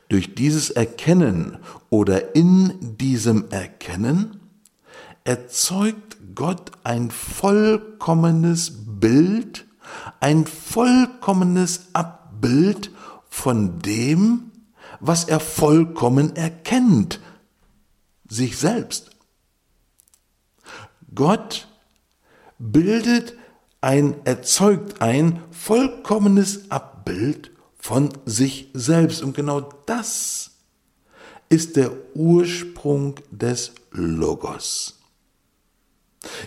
durch 0.10 0.36
dieses 0.36 0.70
Erkennen 0.70 1.58
oder 1.90 2.36
in 2.36 2.98
diesem 2.98 3.50
Erkennen 3.50 4.40
erzeugt 5.24 6.18
Gott 6.36 6.72
ein 6.84 7.12
vollkommenes 7.12 8.74
Bild, 9.00 9.66
ein 10.20 10.46
vollkommenes 10.46 11.88
Abbild 11.94 12.92
von 13.30 13.80
dem, 13.80 14.52
was 15.00 15.25
er 15.25 15.40
vollkommen 15.40 16.36
erkennt, 16.36 17.20
sich 18.28 18.58
selbst. 18.58 19.12
Gott 21.13 21.68
bildet 22.58 23.34
ein, 23.82 24.25
erzeugt 24.25 25.02
ein 25.02 25.44
vollkommenes 25.52 26.72
Abbild 26.72 27.52
von 27.84 28.13
sich 28.25 28.70
selbst. 28.74 29.22
Und 29.22 29.36
genau 29.36 29.70
das 29.86 30.52
ist 31.50 31.75
der 31.75 31.92
Ursprung 32.16 33.16
des 33.30 33.74
Logos. 33.92 35.00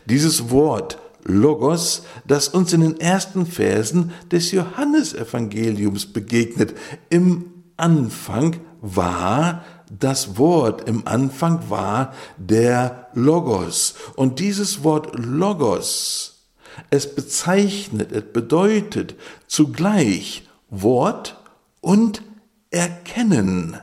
Dieses 0.06 0.48
Wort 0.48 0.98
Logos, 1.24 2.04
das 2.26 2.48
uns 2.48 2.72
in 2.72 2.80
den 2.80 2.98
ersten 2.98 3.44
Versen 3.44 4.12
des 4.30 4.50
Johannesevangeliums 4.52 6.06
begegnet. 6.06 6.74
Im 7.10 7.52
Anfang 7.76 8.60
war 8.80 9.62
das 9.90 10.38
Wort, 10.38 10.88
im 10.88 11.06
Anfang 11.06 11.68
war 11.68 12.14
der 12.38 13.08
Logos. 13.12 13.94
Und 14.14 14.38
dieses 14.38 14.84
Wort 14.84 15.14
Logos, 15.18 16.46
es 16.88 17.14
bezeichnet, 17.14 18.10
es 18.12 18.24
bedeutet 18.32 19.16
zugleich 19.46 20.45
Wort 20.68 21.42
und 21.80 22.22
Erkennen. 22.70 23.80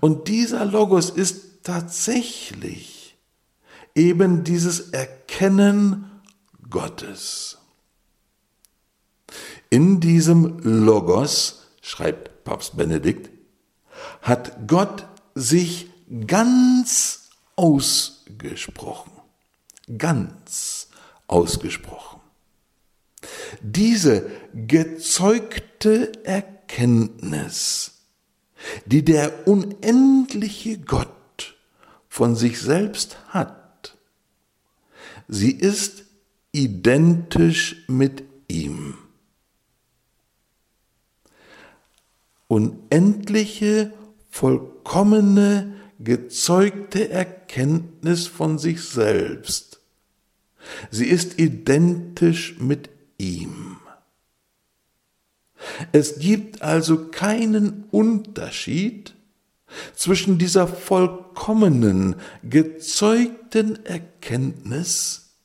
Und 0.00 0.28
dieser 0.28 0.64
Logos 0.64 1.10
ist 1.10 1.62
tatsächlich 1.62 3.16
eben 3.94 4.44
dieses 4.44 4.90
Erkennen 4.90 6.10
Gottes. 6.68 7.58
In 9.70 10.00
diesem 10.00 10.58
Logos, 10.62 11.68
schreibt 11.80 12.44
Papst 12.44 12.76
Benedikt, 12.76 13.30
hat 14.20 14.68
Gott 14.68 15.06
sich 15.34 15.90
ganz 16.26 17.30
ausgesprochen. 17.56 19.12
Ganz 19.98 20.88
ausgesprochen. 21.26 22.11
Diese 23.60 24.30
gezeugte 24.54 26.12
Erkenntnis, 26.24 28.02
die 28.86 29.04
der 29.04 29.46
unendliche 29.46 30.78
Gott 30.78 31.56
von 32.08 32.36
sich 32.36 32.60
selbst 32.60 33.18
hat, 33.28 33.96
sie 35.28 35.52
ist 35.52 36.04
identisch 36.52 37.84
mit 37.88 38.24
ihm. 38.48 38.94
Unendliche 42.48 43.92
vollkommene, 44.28 45.74
gezeugte 45.98 47.08
Erkenntnis 47.10 48.26
von 48.26 48.58
sich 48.58 48.82
selbst. 48.82 49.80
Sie 50.90 51.06
ist 51.06 51.38
identisch 51.38 52.58
mit 52.58 52.91
ihm. 53.22 53.78
Es 55.92 56.18
gibt 56.18 56.62
also 56.62 57.08
keinen 57.08 57.84
Unterschied 57.90 59.14
zwischen 59.94 60.38
dieser 60.38 60.66
vollkommenen, 60.66 62.16
gezeugten 62.42 63.84
Erkenntnis 63.86 65.36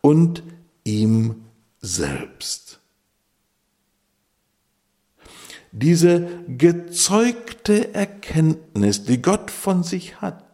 und 0.00 0.42
ihm 0.84 1.44
selbst. 1.80 2.68
diese 5.72 6.44
gezeugte 6.48 7.94
Erkenntnis, 7.94 9.04
die 9.04 9.22
Gott 9.22 9.50
von 9.50 9.82
sich 9.82 10.20
hat, 10.20 10.44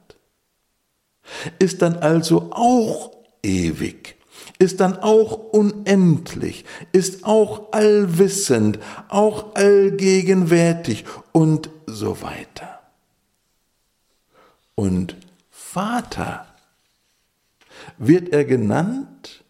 ist 1.58 1.82
dann 1.82 1.96
also 1.96 2.52
auch 2.52 3.12
ewig, 3.42 4.16
ist 4.58 4.80
dann 4.80 4.98
auch 4.98 5.32
unendlich, 5.52 6.64
ist 6.92 7.24
auch 7.24 7.72
allwissend, 7.72 8.78
auch 9.08 9.54
allgegenwärtig 9.54 11.04
und 11.32 11.70
so 11.86 12.22
weiter. 12.22 12.80
Und 14.74 15.16
Vater 15.50 16.46
wird 17.98 18.30
er 18.30 18.44
genannt, 18.44 19.44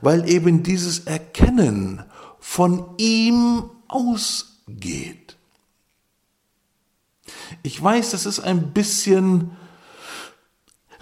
weil 0.00 0.28
eben 0.28 0.62
dieses 0.62 1.00
Erkennen 1.00 2.04
von 2.38 2.94
ihm 2.98 3.70
ausgeht. 3.88 5.36
Ich 7.62 7.82
weiß, 7.82 8.10
das 8.10 8.26
ist 8.26 8.40
ein 8.40 8.72
bisschen 8.72 9.56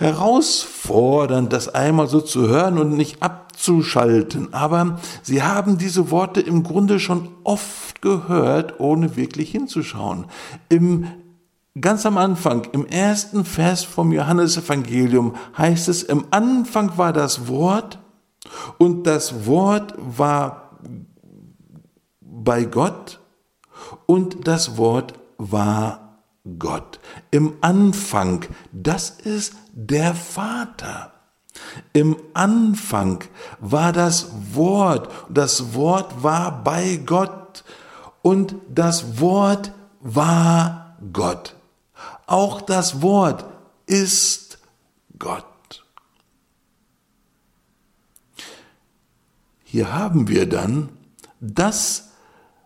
herausfordernd, 0.01 1.53
das 1.53 1.69
einmal 1.69 2.09
so 2.09 2.21
zu 2.21 2.49
hören 2.49 2.79
und 2.79 2.97
nicht 2.97 3.23
abzuschalten, 3.23 4.53
aber 4.53 4.99
Sie 5.23 5.43
haben 5.43 5.79
diese 5.79 6.11
Worte 6.11 6.41
im 6.41 6.63
Grunde 6.63 6.99
schon 6.99 7.29
oft 7.45 8.03
gehört, 8.03 8.81
ohne 8.81 9.17
wirklich 9.17 9.51
hinzuschauen. 9.51 10.27
Im 10.69 11.07
Ganz 11.81 12.05
am 12.05 12.19
Anfang, 12.19 12.67
im 12.73 12.85
ersten 12.85 13.45
Vers 13.45 13.85
vom 13.85 14.11
Johannesevangelium 14.11 15.37
heißt 15.57 15.89
es, 15.89 16.03
im 16.03 16.25
Anfang 16.31 16.99
war 16.99 17.13
das 17.13 17.47
Wort 17.47 18.01
und 18.79 19.07
das 19.07 19.47
Wort 19.47 19.95
war 19.97 20.81
bei 22.21 22.65
Gott 22.65 23.21
und 24.07 24.49
das 24.49 24.79
Wort 24.79 25.15
war 25.39 26.19
Gott. 26.59 26.99
Im 27.31 27.55
Anfang, 27.61 28.47
das 28.73 29.11
ist 29.11 29.55
der 29.87 30.15
Vater. 30.15 31.13
Im 31.93 32.17
Anfang 32.35 33.25
war 33.59 33.93
das 33.93 34.31
Wort, 34.55 35.11
das 35.29 35.75
Wort 35.75 36.23
war 36.23 36.65
bei 36.65 36.97
Gott 36.97 37.65
und 38.23 38.55
das 38.69 39.21
Wort 39.21 39.73
war 40.01 40.97
Gott. 41.13 41.55
Auch 42.27 42.61
das 42.61 43.03
Wort 43.03 43.45
ist 43.87 44.59
Gott. 45.19 45.45
Hier 49.65 49.93
haben 49.93 50.29
wir 50.29 50.49
dann 50.49 50.91
das 51.41 52.11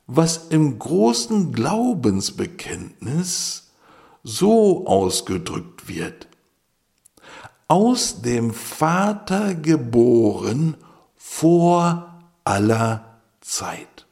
was 0.06 0.48
im 0.48 0.78
großen 0.78 1.52
Glaubensbekenntnis 1.52 3.70
so 4.22 4.86
ausgedrückt 4.86 5.88
wird. 5.88 6.28
Aus 7.68 8.20
dem 8.22 8.52
Vater 8.52 9.54
geboren 9.54 10.76
vor 11.16 12.20
aller 12.44 13.18
Zeit. 13.40 14.06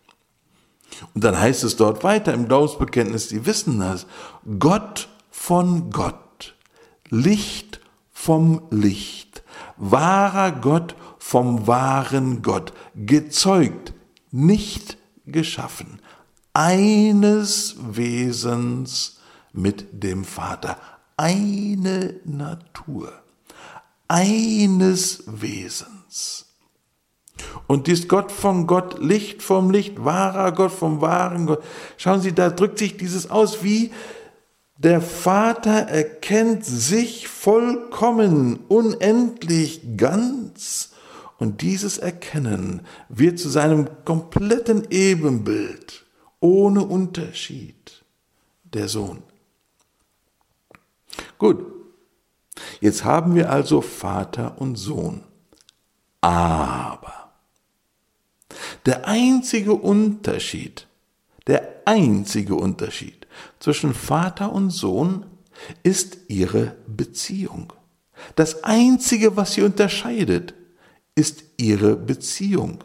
Und 1.14 1.24
dann 1.24 1.38
heißt 1.38 1.64
es 1.64 1.76
dort 1.76 2.04
weiter 2.04 2.32
im 2.32 2.48
Glaubensbekenntnis, 2.48 3.28
die 3.28 3.46
wissen 3.46 3.80
das, 3.80 4.06
Gott 4.58 5.08
von 5.30 5.90
Gott, 5.90 6.54
Licht 7.08 7.80
vom 8.12 8.62
Licht, 8.70 9.42
wahrer 9.76 10.52
Gott 10.52 10.94
vom 11.18 11.66
wahren 11.66 12.42
Gott, 12.42 12.72
gezeugt, 12.94 13.94
nicht 14.30 14.96
geschaffen, 15.26 16.00
eines 16.54 17.76
Wesens 17.78 19.18
mit 19.52 20.02
dem 20.02 20.24
Vater, 20.24 20.76
eine 21.16 22.20
Natur, 22.24 23.21
eines 24.12 25.24
Wesens. 25.26 26.44
Und 27.66 27.86
dies 27.86 28.08
Gott 28.08 28.30
von 28.30 28.66
Gott, 28.66 29.02
Licht 29.02 29.42
vom 29.42 29.70
Licht, 29.70 30.04
wahrer 30.04 30.52
Gott 30.52 30.70
vom 30.70 31.00
wahren 31.00 31.46
Gott. 31.46 31.64
Schauen 31.96 32.20
Sie, 32.20 32.32
da 32.32 32.50
drückt 32.50 32.78
sich 32.78 32.98
dieses 32.98 33.30
aus, 33.30 33.64
wie 33.64 33.90
der 34.76 35.00
Vater 35.00 35.70
erkennt 35.72 36.66
sich 36.66 37.26
vollkommen, 37.26 38.58
unendlich, 38.68 39.80
ganz. 39.96 40.90
Und 41.38 41.62
dieses 41.62 41.96
Erkennen 41.96 42.82
wird 43.08 43.38
zu 43.38 43.48
seinem 43.48 43.88
kompletten 44.04 44.88
Ebenbild, 44.90 46.04
ohne 46.38 46.84
Unterschied, 46.84 48.04
der 48.64 48.88
Sohn. 48.88 49.22
Gut, 51.38 51.81
jetzt 52.80 53.04
haben 53.04 53.34
wir 53.34 53.50
also 53.50 53.80
Vater 53.80 54.60
und 54.60 54.76
Sohn. 54.76 55.22
Aber 56.20 57.32
der 58.86 59.06
einzige 59.06 59.74
Unterschied, 59.74 60.86
der 61.46 61.82
einzige 61.84 62.54
Unterschied 62.54 63.26
zwischen 63.58 63.94
Vater 63.94 64.52
und 64.52 64.70
Sohn 64.70 65.26
ist 65.82 66.18
ihre 66.28 66.76
Beziehung. 66.86 67.72
Das 68.36 68.62
einzige, 68.64 69.36
was 69.36 69.54
sie 69.54 69.62
unterscheidet, 69.62 70.54
ist 71.14 71.44
ihre 71.56 71.96
Beziehung. 71.96 72.84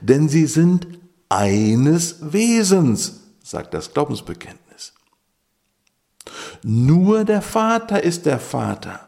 Denn 0.00 0.28
sie 0.28 0.46
sind 0.46 0.86
eines 1.28 2.32
Wesens, 2.32 3.20
sagt 3.42 3.74
das 3.74 3.92
Glaubensbekenntnis. 3.92 4.63
Nur 6.62 7.24
der 7.24 7.42
Vater 7.42 8.02
ist 8.02 8.24
der 8.26 8.38
Vater 8.38 9.00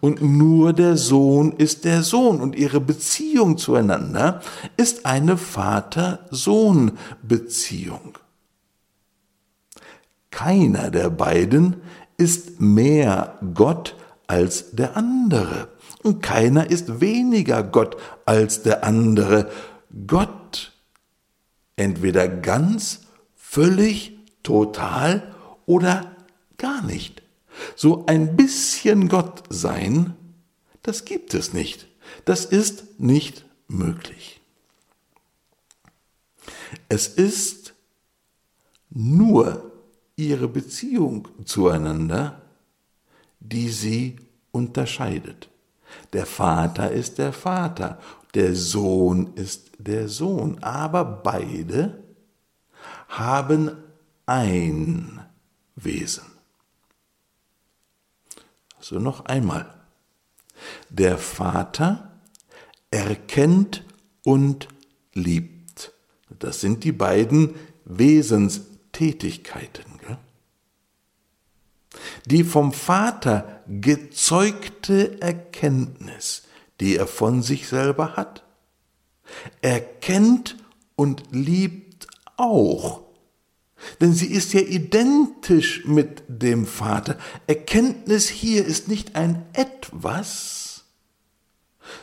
und 0.00 0.22
nur 0.22 0.72
der 0.72 0.96
Sohn 0.96 1.52
ist 1.52 1.84
der 1.84 2.02
Sohn 2.02 2.40
und 2.40 2.56
ihre 2.56 2.80
Beziehung 2.80 3.58
zueinander 3.58 4.40
ist 4.76 5.06
eine 5.06 5.36
Vater-Sohn-Beziehung. 5.36 8.18
Keiner 10.30 10.90
der 10.90 11.10
beiden 11.10 11.76
ist 12.16 12.60
mehr 12.60 13.38
Gott 13.54 13.94
als 14.26 14.72
der 14.72 14.96
andere 14.96 15.68
und 16.02 16.22
keiner 16.22 16.70
ist 16.70 17.00
weniger 17.00 17.62
Gott 17.62 17.96
als 18.24 18.62
der 18.62 18.84
andere. 18.84 19.50
Gott 20.06 20.72
entweder 21.76 22.28
ganz, 22.28 23.02
völlig, 23.34 24.18
total 24.42 25.34
oder 25.66 26.16
gar 26.60 26.82
nicht. 26.82 27.22
So 27.74 28.06
ein 28.06 28.36
bisschen 28.36 29.08
Gott 29.08 29.42
sein, 29.48 30.14
das 30.82 31.04
gibt 31.04 31.34
es 31.34 31.52
nicht. 31.52 31.88
Das 32.24 32.44
ist 32.44 33.00
nicht 33.00 33.44
möglich. 33.68 34.40
Es 36.88 37.08
ist 37.08 37.74
nur 38.90 39.72
ihre 40.16 40.48
Beziehung 40.48 41.28
zueinander, 41.44 42.42
die 43.40 43.68
sie 43.68 44.16
unterscheidet. 44.52 45.48
Der 46.12 46.26
Vater 46.26 46.90
ist 46.92 47.18
der 47.18 47.32
Vater, 47.32 47.98
der 48.34 48.54
Sohn 48.54 49.34
ist 49.34 49.72
der 49.78 50.08
Sohn, 50.08 50.62
aber 50.62 51.04
beide 51.04 52.02
haben 53.08 53.76
ein 54.26 55.20
Wesen. 55.74 56.29
So 58.80 58.98
noch 58.98 59.26
einmal. 59.26 59.72
Der 60.88 61.18
Vater 61.18 62.10
erkennt 62.90 63.84
und 64.24 64.68
liebt. 65.12 65.92
Das 66.38 66.60
sind 66.60 66.84
die 66.84 66.92
beiden 66.92 67.56
Wesenstätigkeiten. 67.84 69.98
Gell? 70.06 70.16
Die 72.26 72.44
vom 72.44 72.72
Vater 72.72 73.62
gezeugte 73.66 75.20
Erkenntnis, 75.20 76.44
die 76.80 76.96
er 76.96 77.06
von 77.06 77.42
sich 77.42 77.68
selber 77.68 78.16
hat, 78.16 78.44
erkennt 79.60 80.56
und 80.96 81.24
liebt 81.30 82.06
auch 82.36 83.02
denn 84.00 84.12
sie 84.12 84.26
ist 84.26 84.52
ja 84.52 84.60
identisch 84.60 85.84
mit 85.84 86.22
dem 86.28 86.66
Vater. 86.66 87.16
Erkenntnis 87.46 88.28
hier 88.28 88.64
ist 88.64 88.88
nicht 88.88 89.16
ein 89.16 89.42
etwas, 89.52 90.84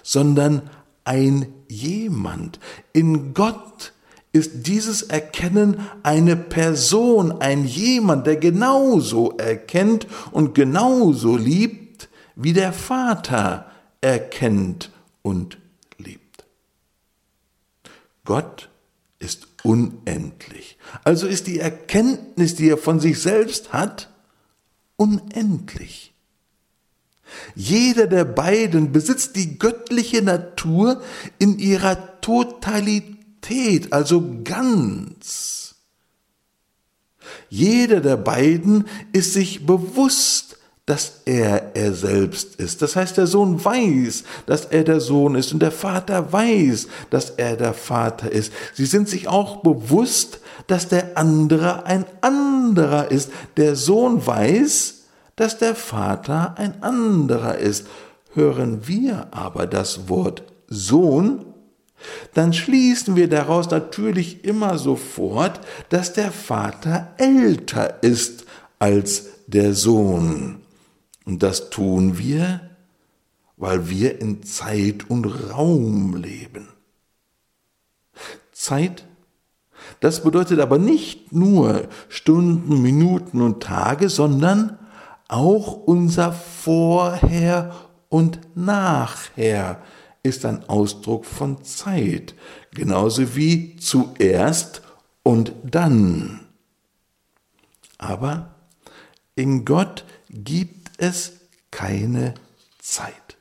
sondern 0.04 0.70
ein 1.04 1.54
jemand. 1.68 2.60
In 2.94 3.34
Gott 3.34 3.94
ist 4.32 4.68
dieses 4.68 5.04
Erkennen 5.04 5.88
eine 6.04 6.36
Person, 6.36 7.42
ein 7.42 7.66
jemand, 7.66 8.28
der 8.28 8.36
genauso 8.36 9.32
erkennt 9.38 10.08
und 10.32 10.54
genauso 10.54 11.38
liebt, 11.38 12.10
wie 12.36 12.54
der 12.54 12.74
Vater 12.74 13.72
erkennt 14.02 14.92
und 15.24 15.58
liebt. 15.98 16.46
Gott 18.26 18.70
ist 19.20 19.47
unendlich. 19.64 20.78
Also 21.04 21.28
ist 21.28 21.48
die 21.48 21.60
Erkenntnis, 21.60 22.56
die 22.56 22.70
er 22.70 22.78
von 22.78 23.00
sich 23.00 23.20
selbst 23.20 23.74
hat, 23.74 24.10
unendlich. 24.96 26.14
Jeder 27.56 28.08
der 28.08 28.26
beiden 28.26 28.92
besitzt 28.92 29.36
die 29.36 29.60
göttliche 29.60 30.22
Natur 30.22 31.02
in 31.40 31.60
ihrer 31.60 32.22
Totalität, 32.22 33.92
also 33.92 34.42
ganz. 34.44 35.76
Jeder 37.50 38.00
der 38.00 38.18
beiden 38.18 38.88
ist 39.12 39.34
sich 39.34 39.66
bewusst 39.66 40.57
dass 40.88 41.22
er 41.26 41.76
er 41.76 41.94
selbst 41.94 42.56
ist. 42.56 42.82
Das 42.82 42.96
heißt, 42.96 43.18
der 43.18 43.28
Sohn 43.28 43.64
weiß, 43.64 44.24
dass 44.46 44.66
er 44.66 44.86
der 44.86 45.02
Sohn 45.02 45.36
ist 45.36 45.52
und 45.52 45.60
der 45.60 45.72
Vater 45.72 46.32
weiß, 46.32 46.88
dass 47.10 47.32
er 47.32 47.58
der 47.58 47.74
Vater 47.74 48.32
ist. 48.32 48.54
Sie 48.74 48.86
sind 48.86 49.10
sich 49.10 49.28
auch 49.28 49.58
bewusst, 49.58 50.40
dass 50.68 50.88
der 50.88 51.18
andere 51.18 51.86
ein 51.86 52.06
anderer 52.22 53.12
ist. 53.12 53.32
Der 53.58 53.76
Sohn 53.76 54.26
weiß, 54.26 55.04
dass 55.36 55.58
der 55.58 55.76
Vater 55.76 56.56
ein 56.58 56.82
anderer 56.82 57.58
ist. 57.58 57.86
Hören 58.34 58.88
wir 58.88 59.28
aber 59.32 59.68
das 59.68 60.08
Wort 60.08 60.44
Sohn, 60.70 61.46
dann 62.34 62.54
schließen 62.54 63.18
wir 63.18 63.28
daraus 63.28 63.70
natürlich 63.72 64.46
immer 64.46 64.78
sofort, 64.78 65.60
dass 65.90 66.14
der 66.14 66.32
Vater 66.32 67.14
älter 67.18 68.02
ist 68.04 68.46
als 68.80 69.26
der 69.48 69.74
Sohn. 69.74 70.62
Und 71.28 71.44
das 71.44 71.70
tun 71.70 72.18
wir, 72.18 72.62
weil 73.58 73.90
wir 73.90 74.22
in 74.22 74.44
Zeit 74.44 75.10
und 75.10 75.26
Raum 75.26 76.16
leben. 76.16 76.70
Zeit, 78.54 79.06
das 80.00 80.24
bedeutet 80.24 80.62
aber 80.62 80.78
nicht 80.78 81.34
nur 81.34 81.90
Stunden, 82.08 82.82
Minuten 82.82 83.42
und 83.42 83.62
Tage, 83.62 84.08
sondern 84.08 84.80
auch 85.28 85.74
unser 85.74 86.32
Vorher 86.32 87.76
und 88.08 88.40
Nachher 88.56 89.82
ist 90.24 90.46
ein 90.46 90.70
Ausdruck 90.70 91.26
von 91.26 91.62
Zeit, 91.62 92.36
genauso 92.72 93.36
wie 93.36 93.76
zuerst 93.76 94.82
und 95.24 95.52
dann. 95.66 96.40
Aber 97.98 98.56
in 99.36 99.66
Gott 99.66 100.06
gibt 100.30 100.77
es 100.98 101.34
keine 101.72 102.34
Zeit. 102.80 103.38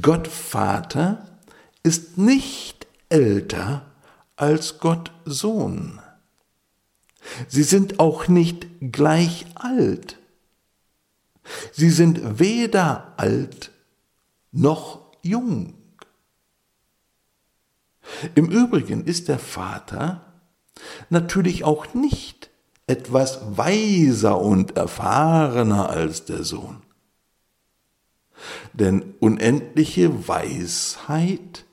Gott 0.00 0.28
Vater 0.28 1.40
ist 1.82 2.18
nicht 2.18 2.86
älter 3.08 3.86
als 4.36 4.78
Gott 4.78 5.12
Sohn. 5.24 6.00
Sie 7.48 7.62
sind 7.62 7.98
auch 7.98 8.28
nicht 8.28 8.66
gleich 8.80 9.46
alt. 9.54 10.18
Sie 11.72 11.90
sind 11.90 12.38
weder 12.38 13.14
alt 13.16 13.70
noch 14.52 15.12
jung. 15.22 15.74
Im 18.34 18.50
Übrigen 18.50 19.04
ist 19.04 19.28
der 19.28 19.38
Vater 19.38 20.32
natürlich 21.10 21.64
auch 21.64 21.94
nicht 21.94 22.45
etwas 22.86 23.40
weiser 23.56 24.40
und 24.40 24.76
erfahrener 24.76 25.90
als 25.90 26.24
der 26.24 26.44
Sohn. 26.44 26.82
Denn 28.72 29.14
unendliche 29.20 30.28
Weisheit 30.28 31.64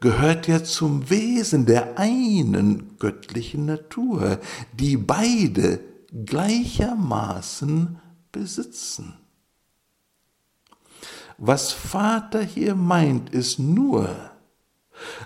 gehört 0.00 0.48
ja 0.48 0.62
zum 0.64 1.10
Wesen 1.10 1.66
der 1.66 1.98
einen 1.98 2.96
göttlichen 2.98 3.66
Natur, 3.66 4.38
die 4.72 4.96
beide 4.96 5.80
gleichermaßen 6.24 8.00
besitzen. 8.32 9.14
Was 11.36 11.72
Vater 11.72 12.42
hier 12.42 12.74
meint, 12.74 13.30
ist 13.30 13.58
nur, 13.58 14.30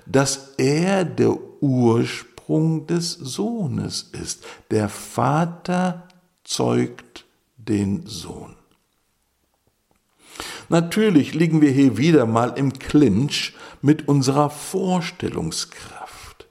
dass 0.07 0.55
er 0.59 1.05
der 1.05 1.37
Ursprung 1.63 2.32
des 2.87 3.13
Sohnes 3.13 4.11
ist. 4.13 4.45
Der 4.71 4.89
Vater 4.89 6.09
zeugt 6.45 7.25
den 7.57 8.07
Sohn. 8.07 8.57
Natürlich 10.69 11.35
liegen 11.35 11.61
wir 11.61 11.71
hier 11.71 11.99
wieder 11.99 12.27
mal 12.27 12.55
im 12.57 12.73
Clinch 12.79 13.55
mit 13.81 14.09
unserer 14.09 14.51
Vorstellungskraft. 14.51 16.47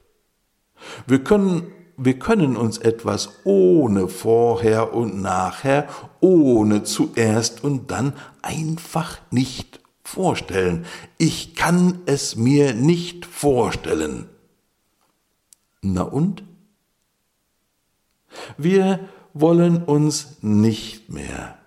Wir 1.07 1.23
können, 1.23 1.71
wir 1.97 2.19
können 2.19 2.57
uns 2.57 2.77
etwas 2.77 3.39
ohne 3.43 4.07
vorher 4.07 4.93
und 4.93 5.21
nachher, 5.21 5.87
ohne 6.19 6.83
zuerst 6.83 7.63
und 7.63 7.89
dann 7.91 8.13
einfach 8.41 9.19
nicht 9.31 9.79
vorstellen. 10.03 10.85
Ich 11.17 11.55
kann 11.55 12.01
es 12.05 12.35
mir 12.35 12.73
nicht 12.73 13.25
vorstellen. 13.25 14.27
Na 15.81 16.03
und? 16.03 16.43
Wir 18.57 19.09
wollen 19.33 19.83
uns 19.83 20.37
nicht 20.41 21.09
mehr 21.09 21.57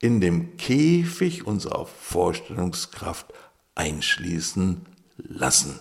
in 0.00 0.20
dem 0.20 0.56
Käfig 0.56 1.46
unserer 1.46 1.86
Vorstellungskraft 1.86 3.32
einschließen 3.74 4.86
lassen. 5.16 5.78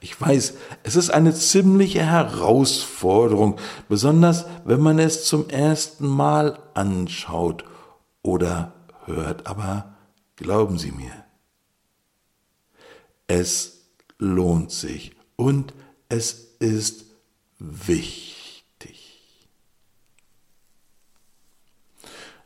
Ich 0.00 0.20
weiß, 0.20 0.54
es 0.82 0.96
ist 0.96 1.10
eine 1.10 1.34
ziemliche 1.34 2.04
Herausforderung, 2.04 3.58
besonders 3.88 4.46
wenn 4.64 4.80
man 4.80 4.98
es 4.98 5.24
zum 5.24 5.48
ersten 5.48 6.06
Mal 6.06 6.58
anschaut 6.74 7.64
oder 8.22 8.72
hört, 9.04 9.46
aber 9.46 9.94
glauben 10.36 10.78
Sie 10.78 10.92
mir, 10.92 11.12
es 13.26 13.81
lohnt 14.22 14.70
sich 14.70 15.12
und 15.36 15.74
es 16.08 16.54
ist 16.60 17.06
wichtig. 17.58 18.62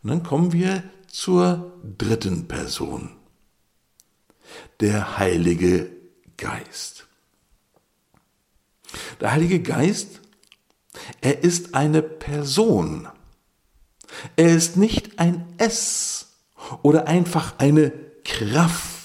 Und 0.02 0.10
dann 0.10 0.22
kommen 0.22 0.52
wir 0.52 0.82
zur 1.06 1.72
dritten 1.98 2.48
Person, 2.48 3.10
der 4.80 5.18
Heilige 5.18 5.90
Geist. 6.36 7.06
Der 9.20 9.32
Heilige 9.32 9.60
Geist, 9.60 10.20
er 11.20 11.42
ist 11.44 11.74
eine 11.74 12.02
Person. 12.02 13.08
Er 14.36 14.54
ist 14.56 14.76
nicht 14.76 15.18
ein 15.18 15.46
Es 15.58 16.28
oder 16.82 17.06
einfach 17.06 17.58
eine 17.58 17.90
Kraft. 18.24 18.95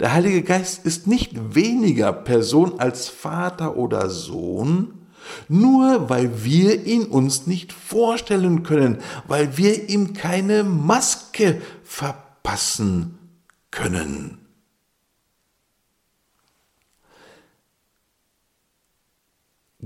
Der 0.00 0.12
Heilige 0.12 0.42
Geist 0.42 0.84
ist 0.84 1.06
nicht 1.06 1.54
weniger 1.54 2.12
Person 2.12 2.80
als 2.80 3.08
Vater 3.08 3.76
oder 3.76 4.10
Sohn, 4.10 5.06
nur 5.48 6.08
weil 6.10 6.44
wir 6.44 6.84
ihn 6.84 7.04
uns 7.04 7.46
nicht 7.46 7.72
vorstellen 7.72 8.62
können, 8.62 8.98
weil 9.26 9.56
wir 9.56 9.88
ihm 9.88 10.12
keine 10.14 10.64
Maske 10.64 11.62
verpassen 11.84 13.18
können. 13.70 14.38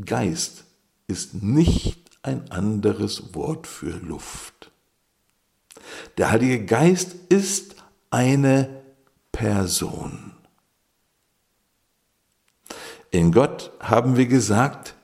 Geist 0.05 0.65
ist 1.07 1.43
nicht 1.43 2.19
ein 2.23 2.51
anderes 2.51 3.35
Wort 3.35 3.67
für 3.67 3.97
Luft. 3.99 4.71
Der 6.19 6.31
Heilige 6.31 6.65
Geist 6.65 7.15
ist 7.29 7.77
eine 8.11 8.83
Person. 9.37 10.33
In 13.11 13.33
Gott 13.33 13.71
haben 13.81 14.17
wir 14.17 14.27
gesagt, 14.27 14.95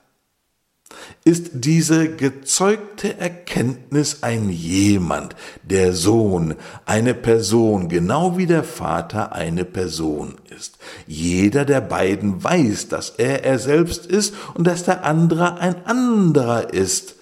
ist 1.23 1.51
diese 1.53 2.15
gezeugte 2.15 3.19
Erkenntnis 3.19 4.23
ein 4.23 4.49
jemand, 4.49 5.35
der 5.61 5.93
Sohn, 5.93 6.55
eine 6.85 7.13
Person, 7.13 7.89
genau 7.89 8.35
wie 8.35 8.47
der 8.47 8.63
Vater 8.63 9.33
eine 9.33 9.65
Person 9.65 10.33
ist. 10.49 10.79
Jeder 11.05 11.63
der 11.63 11.81
beiden 11.81 12.43
weiß, 12.43 12.87
dass 12.87 13.11
er 13.11 13.45
er 13.45 13.59
selbst 13.59 14.07
ist 14.07 14.33
und 14.55 14.65
dass 14.65 14.83
der 14.83 15.05
andere 15.05 15.59
ein 15.59 15.85
anderer 15.85 16.73
ist. 16.73 17.17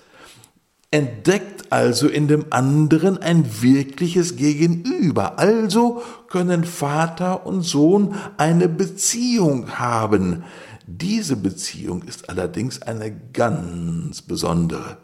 Entdeckt 0.91 1.71
also 1.71 2.09
in 2.09 2.27
dem 2.27 2.47
anderen 2.49 3.17
ein 3.17 3.61
wirkliches 3.61 4.35
Gegenüber. 4.35 5.39
Also 5.39 6.03
können 6.27 6.65
Vater 6.65 7.45
und 7.45 7.61
Sohn 7.61 8.15
eine 8.35 8.67
Beziehung 8.67 9.79
haben. 9.79 10.43
Diese 10.85 11.37
Beziehung 11.37 12.03
ist 12.03 12.29
allerdings 12.29 12.81
eine 12.81 13.15
ganz 13.31 14.21
besondere. 14.21 14.97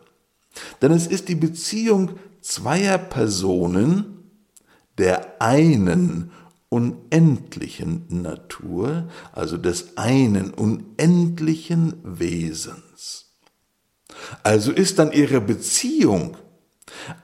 Denn 0.82 0.92
es 0.92 1.08
ist 1.08 1.30
die 1.30 1.36
Beziehung 1.36 2.12
zweier 2.42 2.98
Personen 2.98 4.18
der 4.98 5.42
einen 5.42 6.32
unendlichen 6.70 8.06
Natur, 8.10 9.08
also 9.32 9.58
des 9.58 9.96
einen 9.96 10.54
unendlichen 10.54 11.94
Wesens. 12.04 13.27
Also 14.44 14.72
ist 14.72 15.00
dann 15.00 15.12
ihre 15.12 15.42
Beziehung 15.42 16.38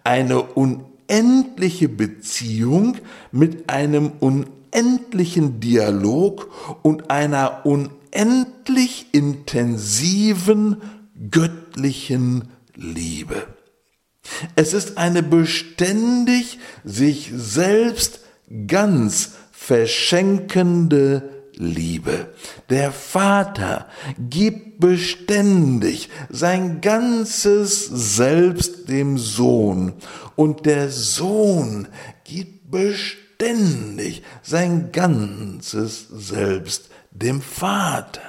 eine 0.03 0.41
unendliche 0.41 1.89
Beziehung 1.89 2.97
mit 3.31 3.69
einem 3.69 4.11
unendlichen 4.19 5.59
Dialog 5.59 6.49
und 6.81 7.09
einer 7.09 7.65
unendlich 7.65 9.07
intensiven 9.11 10.81
göttlichen 11.31 12.49
Liebe. 12.75 13.47
Es 14.55 14.73
ist 14.73 14.97
eine 14.97 15.23
beständig 15.23 16.59
sich 16.83 17.31
selbst 17.33 18.21
ganz 18.67 19.33
verschenkende 19.51 21.32
Liebe. 21.57 22.33
Der 22.69 22.91
Vater 22.91 23.87
gibt 24.17 24.79
beständig 24.79 26.09
sein 26.29 26.81
ganzes 26.81 27.85
Selbst 27.85 28.89
dem 28.89 29.17
Sohn 29.17 29.93
und 30.35 30.65
der 30.65 30.89
Sohn 30.89 31.87
gibt 32.23 32.71
beständig 32.71 34.23
sein 34.41 34.91
ganzes 34.91 36.07
Selbst 36.09 36.89
dem 37.11 37.41
Vater. 37.41 38.21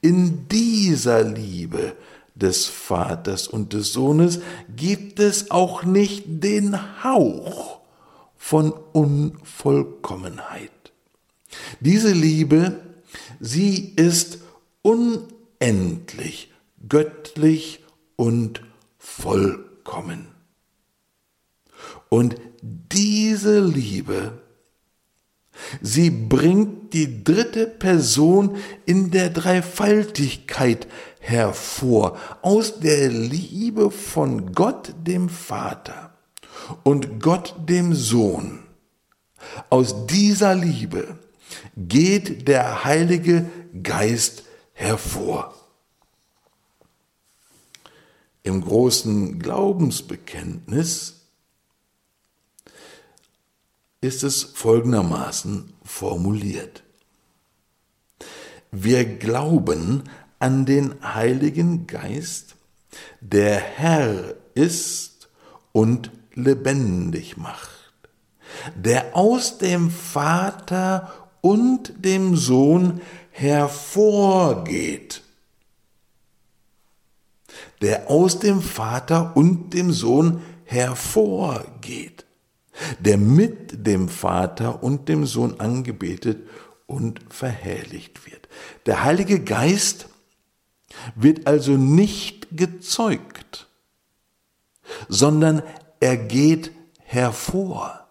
In 0.00 0.46
dieser 0.48 1.22
Liebe 1.24 1.96
des 2.36 2.66
Vaters 2.66 3.48
und 3.48 3.72
des 3.72 3.92
Sohnes 3.92 4.40
gibt 4.74 5.18
es 5.20 5.50
auch 5.50 5.82
nicht 5.82 6.24
den 6.26 7.02
Hauch 7.02 7.80
von 8.36 8.72
Unvollkommenheit. 8.92 10.70
Diese 11.80 12.12
Liebe, 12.12 12.80
sie 13.40 13.94
ist 13.96 14.38
unendlich, 14.82 16.52
göttlich 16.88 17.84
und 18.16 18.62
vollkommen. 18.98 20.28
Und 22.08 22.36
diese 22.62 23.60
Liebe 23.60 24.40
Sie 25.80 26.10
bringt 26.10 26.92
die 26.92 27.24
dritte 27.24 27.66
Person 27.66 28.56
in 28.84 29.10
der 29.10 29.30
Dreifaltigkeit 29.30 30.86
hervor, 31.18 32.18
aus 32.42 32.78
der 32.80 33.08
Liebe 33.08 33.90
von 33.90 34.52
Gott 34.52 34.94
dem 35.02 35.28
Vater 35.28 36.14
und 36.82 37.22
Gott 37.22 37.54
dem 37.68 37.94
Sohn. 37.94 38.60
Aus 39.70 40.06
dieser 40.06 40.54
Liebe 40.54 41.18
geht 41.76 42.48
der 42.48 42.84
Heilige 42.84 43.48
Geist 43.82 44.44
hervor. 44.72 45.54
Im 48.42 48.60
großen 48.60 49.38
Glaubensbekenntnis 49.38 51.26
ist 54.00 54.22
es 54.22 54.44
folgendermaßen 54.44 55.72
formuliert. 55.82 56.84
Wir 58.70 59.04
glauben 59.04 60.04
an 60.38 60.66
den 60.66 60.94
Heiligen 61.02 61.86
Geist, 61.86 62.56
der 63.20 63.56
Herr 63.58 64.34
ist 64.54 65.28
und 65.72 66.10
lebendig 66.34 67.36
macht, 67.36 67.90
der 68.74 69.16
aus 69.16 69.58
dem 69.58 69.90
Vater 69.90 71.25
und 71.40 71.92
dem 72.04 72.36
Sohn 72.36 73.00
hervorgeht, 73.30 75.22
der 77.82 78.10
aus 78.10 78.38
dem 78.38 78.60
Vater 78.62 79.36
und 79.36 79.74
dem 79.74 79.92
Sohn 79.92 80.42
hervorgeht 80.64 82.26
der 82.98 83.18
mit 83.18 83.86
dem 83.86 84.08
Vater 84.08 84.82
und 84.82 85.08
dem 85.08 85.26
Sohn 85.26 85.60
angebetet 85.60 86.48
und 86.86 87.20
verherrlicht 87.30 88.26
wird. 88.26 88.48
Der 88.86 89.04
Heilige 89.04 89.40
Geist 89.40 90.08
wird 91.14 91.46
also 91.46 91.72
nicht 91.72 92.48
gezeugt, 92.56 93.68
sondern 95.08 95.62
er 96.00 96.16
geht 96.16 96.72
hervor. 97.02 98.05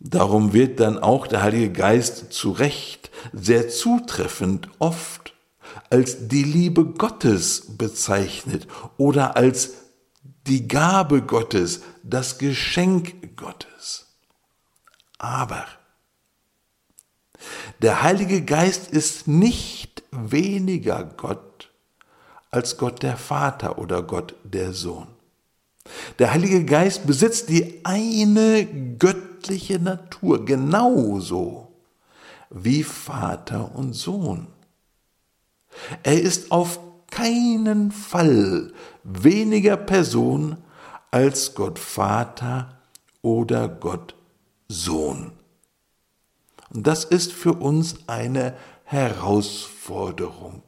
Darum 0.00 0.54
wird 0.54 0.80
dann 0.80 0.98
auch 0.98 1.26
der 1.26 1.42
Heilige 1.42 1.70
Geist 1.70 2.32
zu 2.32 2.52
Recht 2.52 3.10
sehr 3.34 3.68
zutreffend 3.68 4.70
oft 4.78 5.34
als 5.90 6.26
die 6.28 6.42
Liebe 6.42 6.86
Gottes 6.86 7.76
bezeichnet 7.76 8.66
oder 8.96 9.36
als 9.36 9.74
die 10.46 10.66
Gabe 10.66 11.20
Gottes, 11.20 11.82
das 12.02 12.38
Geschenk 12.38 13.36
Gottes. 13.36 14.06
Aber 15.18 15.66
der 17.82 18.02
Heilige 18.02 18.42
Geist 18.42 18.90
ist 18.90 19.28
nicht 19.28 20.02
weniger 20.12 21.04
Gott 21.04 21.70
als 22.50 22.78
Gott 22.78 23.02
der 23.02 23.18
Vater 23.18 23.78
oder 23.78 24.02
Gott 24.02 24.34
der 24.44 24.72
Sohn. 24.72 25.08
Der 26.18 26.32
Heilige 26.32 26.64
Geist 26.64 27.06
besitzt 27.06 27.50
die 27.50 27.84
eine 27.84 28.66
göttliche 28.98 29.29
Natur 29.78 30.44
genauso 30.44 31.68
wie 32.50 32.82
Vater 32.82 33.74
und 33.74 33.94
Sohn. 33.94 34.48
Er 36.02 36.20
ist 36.20 36.50
auf 36.50 36.80
keinen 37.10 37.90
Fall 37.90 38.72
weniger 39.04 39.76
Person 39.76 40.56
als 41.10 41.54
Gott 41.54 41.78
Vater 41.78 42.78
oder 43.22 43.68
Gott 43.68 44.14
Sohn. 44.68 45.32
Und 46.72 46.86
das 46.86 47.04
ist 47.04 47.32
für 47.32 47.54
uns 47.54 47.96
eine 48.06 48.54
Herausforderung. 48.84 50.62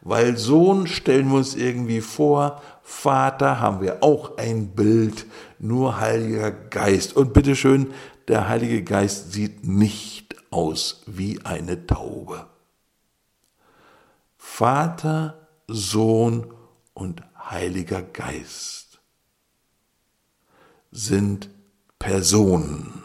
Weil 0.00 0.36
Sohn 0.36 0.86
stellen 0.86 1.28
wir 1.30 1.38
uns 1.38 1.54
irgendwie 1.54 2.00
vor, 2.00 2.62
Vater 2.82 3.60
haben 3.60 3.80
wir 3.80 4.02
auch 4.02 4.36
ein 4.36 4.68
Bild, 4.68 5.26
nur 5.58 6.00
Heiliger 6.00 6.50
Geist. 6.50 7.16
Und 7.16 7.32
bitteschön, 7.32 7.94
der 8.28 8.48
Heilige 8.48 8.82
Geist 8.82 9.32
sieht 9.32 9.66
nicht 9.66 10.36
aus 10.50 11.02
wie 11.06 11.40
eine 11.44 11.86
Taube. 11.86 12.46
Vater, 14.36 15.48
Sohn 15.66 16.52
und 16.92 17.22
Heiliger 17.50 18.02
Geist 18.02 19.00
sind 20.92 21.50
Personen 21.98 23.02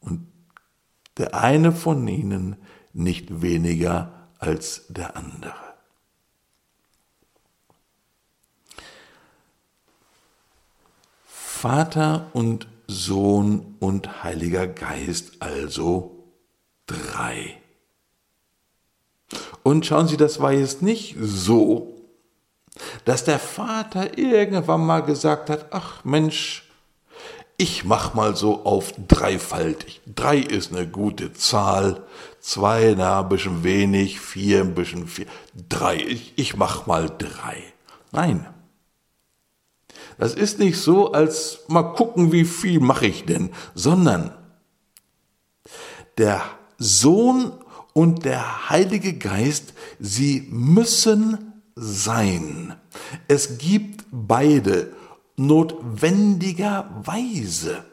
und 0.00 0.26
der 1.16 1.34
eine 1.34 1.72
von 1.72 2.06
ihnen 2.06 2.56
nicht 2.92 3.40
weniger 3.40 4.28
als 4.38 4.86
der 4.88 5.16
andere. 5.16 5.63
Vater 11.64 12.26
und 12.34 12.66
Sohn 12.88 13.76
und 13.80 14.22
Heiliger 14.22 14.66
Geist 14.66 15.40
also 15.40 16.26
drei. 16.84 17.56
Und 19.62 19.86
schauen 19.86 20.06
Sie, 20.06 20.18
das 20.18 20.42
war 20.42 20.52
jetzt 20.52 20.82
nicht 20.82 21.16
so, 21.18 21.94
dass 23.06 23.24
der 23.24 23.38
Vater 23.38 24.18
irgendwann 24.18 24.84
mal 24.84 25.00
gesagt 25.00 25.48
hat, 25.48 25.68
ach 25.70 26.04
Mensch, 26.04 26.70
ich 27.56 27.82
mach 27.82 28.12
mal 28.12 28.36
so 28.36 28.66
auf 28.66 28.92
dreifaltig. 29.08 30.02
Drei 30.04 30.36
ist 30.36 30.70
eine 30.70 30.86
gute 30.86 31.32
Zahl, 31.32 32.02
zwei, 32.40 32.94
na, 32.94 33.20
ein 33.20 33.30
bisschen 33.30 33.64
wenig, 33.64 34.20
vier, 34.20 34.60
ein 34.60 34.74
bisschen 34.74 35.08
viel. 35.08 35.26
Drei, 35.70 35.96
ich, 35.96 36.34
ich 36.36 36.58
mach 36.58 36.86
mal 36.86 37.08
drei. 37.08 37.62
Nein. 38.12 38.53
Das 40.18 40.34
ist 40.34 40.58
nicht 40.58 40.78
so, 40.78 41.12
als 41.12 41.60
mal 41.68 41.94
gucken, 41.94 42.32
wie 42.32 42.44
viel 42.44 42.80
mache 42.80 43.06
ich 43.06 43.24
denn, 43.24 43.50
sondern 43.74 44.34
der 46.18 46.42
Sohn 46.78 47.52
und 47.92 48.24
der 48.24 48.70
Heilige 48.70 49.12
Geist, 49.14 49.74
sie 49.98 50.46
müssen 50.50 51.52
sein. 51.74 52.76
Es 53.28 53.58
gibt 53.58 54.04
beide 54.10 54.94
notwendigerweise. 55.36 57.84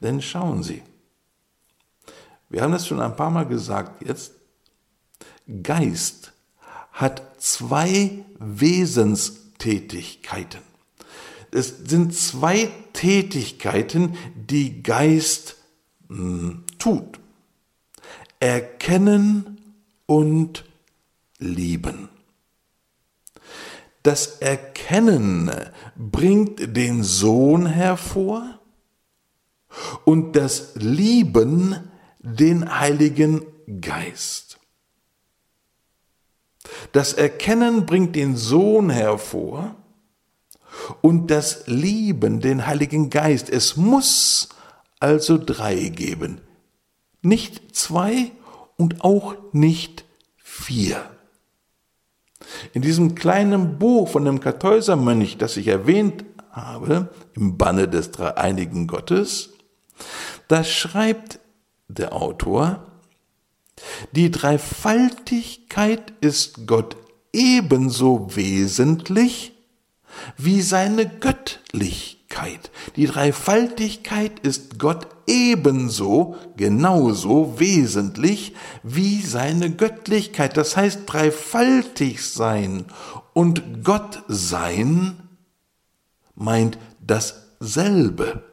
Denn 0.00 0.20
schauen 0.22 0.62
Sie, 0.62 0.82
wir 2.48 2.62
haben 2.62 2.72
das 2.72 2.86
schon 2.86 3.00
ein 3.00 3.16
paar 3.16 3.30
Mal 3.30 3.46
gesagt 3.46 4.06
jetzt, 4.06 4.32
Geist 5.62 6.32
hat 6.92 7.42
zwei 7.42 8.24
Wesenstätigkeiten. 8.38 10.73
Es 11.54 11.68
sind 11.86 12.12
zwei 12.16 12.68
Tätigkeiten, 12.94 14.16
die 14.34 14.82
Geist 14.82 15.56
mh, 16.08 16.18
hm, 16.18 16.64
tut. 16.80 17.20
Erkennen 18.40 19.60
und 20.06 20.64
lieben. 21.38 22.08
Das 24.02 24.40
Erkennen 24.40 25.50
bringt 25.96 26.76
den 26.76 27.04
Sohn 27.04 27.66
hervor 27.66 28.58
und 30.04 30.34
das 30.34 30.72
Lieben 30.74 31.88
den 32.18 32.80
Heiligen 32.80 33.46
Geist. 33.80 34.58
Das 36.90 37.12
Erkennen 37.12 37.86
bringt 37.86 38.16
den 38.16 38.36
Sohn 38.36 38.90
hervor 38.90 39.76
und 41.00 41.30
das 41.30 41.66
Lieben 41.66 42.40
den 42.40 42.66
Heiligen 42.66 43.10
Geist. 43.10 43.50
Es 43.50 43.76
muss 43.76 44.48
also 45.00 45.38
drei 45.38 45.88
geben, 45.88 46.40
nicht 47.22 47.74
zwei 47.76 48.30
und 48.76 49.02
auch 49.02 49.34
nicht 49.52 50.04
vier. 50.36 51.10
In 52.72 52.82
diesem 52.82 53.14
kleinen 53.14 53.78
Buch 53.78 54.08
von 54.08 54.24
dem 54.24 54.40
Kartäusermönch, 54.40 55.38
das 55.38 55.56
ich 55.56 55.68
erwähnt 55.68 56.24
habe, 56.50 57.08
im 57.34 57.56
Banne 57.56 57.88
des 57.88 58.10
dreieinigen 58.10 58.86
Gottes, 58.86 59.50
da 60.48 60.62
schreibt 60.62 61.40
der 61.88 62.12
Autor, 62.12 62.86
die 64.12 64.30
Dreifaltigkeit 64.30 66.12
ist 66.20 66.66
Gott 66.66 66.96
ebenso 67.32 68.36
wesentlich 68.36 69.53
wie 70.36 70.62
seine 70.62 71.08
Göttlichkeit. 71.08 72.70
Die 72.96 73.06
Dreifaltigkeit 73.06 74.40
ist 74.40 74.78
Gott 74.78 75.06
ebenso, 75.26 76.36
genauso 76.56 77.58
wesentlich 77.58 78.54
wie 78.82 79.20
seine 79.20 79.70
Göttlichkeit. 79.70 80.56
Das 80.56 80.76
heißt, 80.76 81.02
dreifaltig 81.06 82.24
sein 82.24 82.86
und 83.32 83.84
Gott 83.84 84.22
sein 84.28 85.28
meint 86.34 86.78
dasselbe. 87.00 88.44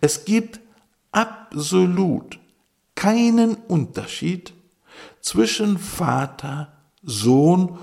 Es 0.00 0.24
gibt 0.24 0.60
absolut 1.12 2.38
keinen 2.94 3.54
Unterschied 3.54 4.52
zwischen 5.20 5.78
Vater, 5.78 6.72
Sohn 7.02 7.78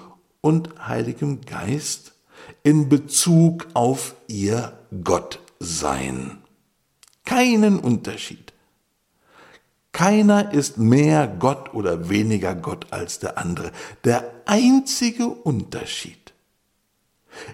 und 0.45 0.69
Heiligem 0.87 1.41
Geist 1.41 2.13
in 2.61 2.87
Bezug 2.87 3.65
auf 3.73 4.13
ihr 4.27 4.73
Gottsein. 5.03 6.37
Keinen 7.25 7.79
Unterschied. 7.79 8.53
Keiner 9.91 10.53
ist 10.53 10.77
mehr 10.77 11.27
Gott 11.27 11.73
oder 11.73 12.09
weniger 12.09 12.53
Gott 12.53 12.93
als 12.93 13.17
der 13.17 13.39
andere. 13.39 13.71
Der 14.03 14.31
einzige 14.45 15.25
Unterschied 15.29 16.33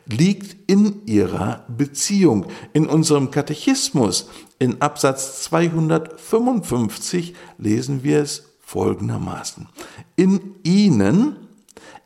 liegt 0.06 0.70
in 0.70 1.06
ihrer 1.06 1.64
Beziehung. 1.70 2.48
In 2.74 2.88
unserem 2.88 3.32
Katechismus 3.32 4.28
in 4.60 4.82
Absatz 4.82 5.44
255 5.44 7.36
lesen 7.58 8.04
wir 8.04 8.22
es 8.22 8.50
folgendermaßen. 8.60 9.70
In 10.18 10.56
ihnen 10.64 11.48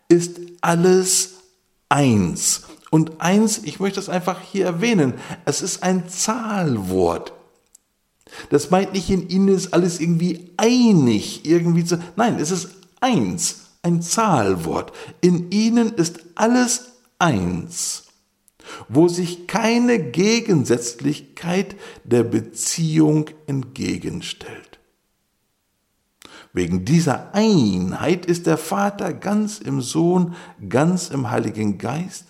ist 0.08 0.39
alles 0.62 1.36
eins. 1.89 2.64
Und 2.91 3.20
eins, 3.22 3.60
ich 3.64 3.80
möchte 3.80 3.97
das 3.97 4.10
einfach 4.10 4.41
hier 4.41 4.66
erwähnen, 4.66 5.16
es 5.45 5.62
ist 5.62 5.84
ein 5.84 6.08
Zahlwort. 6.08 7.34
Das 8.49 8.72
meint 8.72 8.93
nicht, 8.93 9.10
in 9.10 9.30
ihnen 9.30 9.49
ist 9.49 9.74
alles 9.74 9.99
irgendwie 9.99 10.51
einig, 10.58 11.45
irgendwie 11.45 11.82
so. 11.82 11.97
Nein, 12.16 12.38
es 12.39 12.51
ist 12.51 12.70
eins, 12.99 13.62
ein 13.82 14.01
Zahlwort. 14.01 14.91
In 15.22 15.51
ihnen 15.51 15.93
ist 15.93 16.20
alles 16.36 16.91
eins, 17.20 18.03
wo 18.89 19.08
sich 19.08 19.47
keine 19.47 19.99
Gegensätzlichkeit 19.99 21.76
der 22.03 22.24
Beziehung 22.24 23.30
entgegenstellt. 23.47 24.74
Wegen 26.56 26.86
dieser 26.86 27.34
Einheit 27.34 28.26
ist 28.26 28.47
der 28.47 28.58
Vater 28.58 29.12
ganz 29.12 29.60
im 29.60 29.82
Sohn, 29.82 30.36
ganz 30.70 31.10
im 31.10 31.30
Heiligen 31.30 31.78
Geist. 31.78 32.28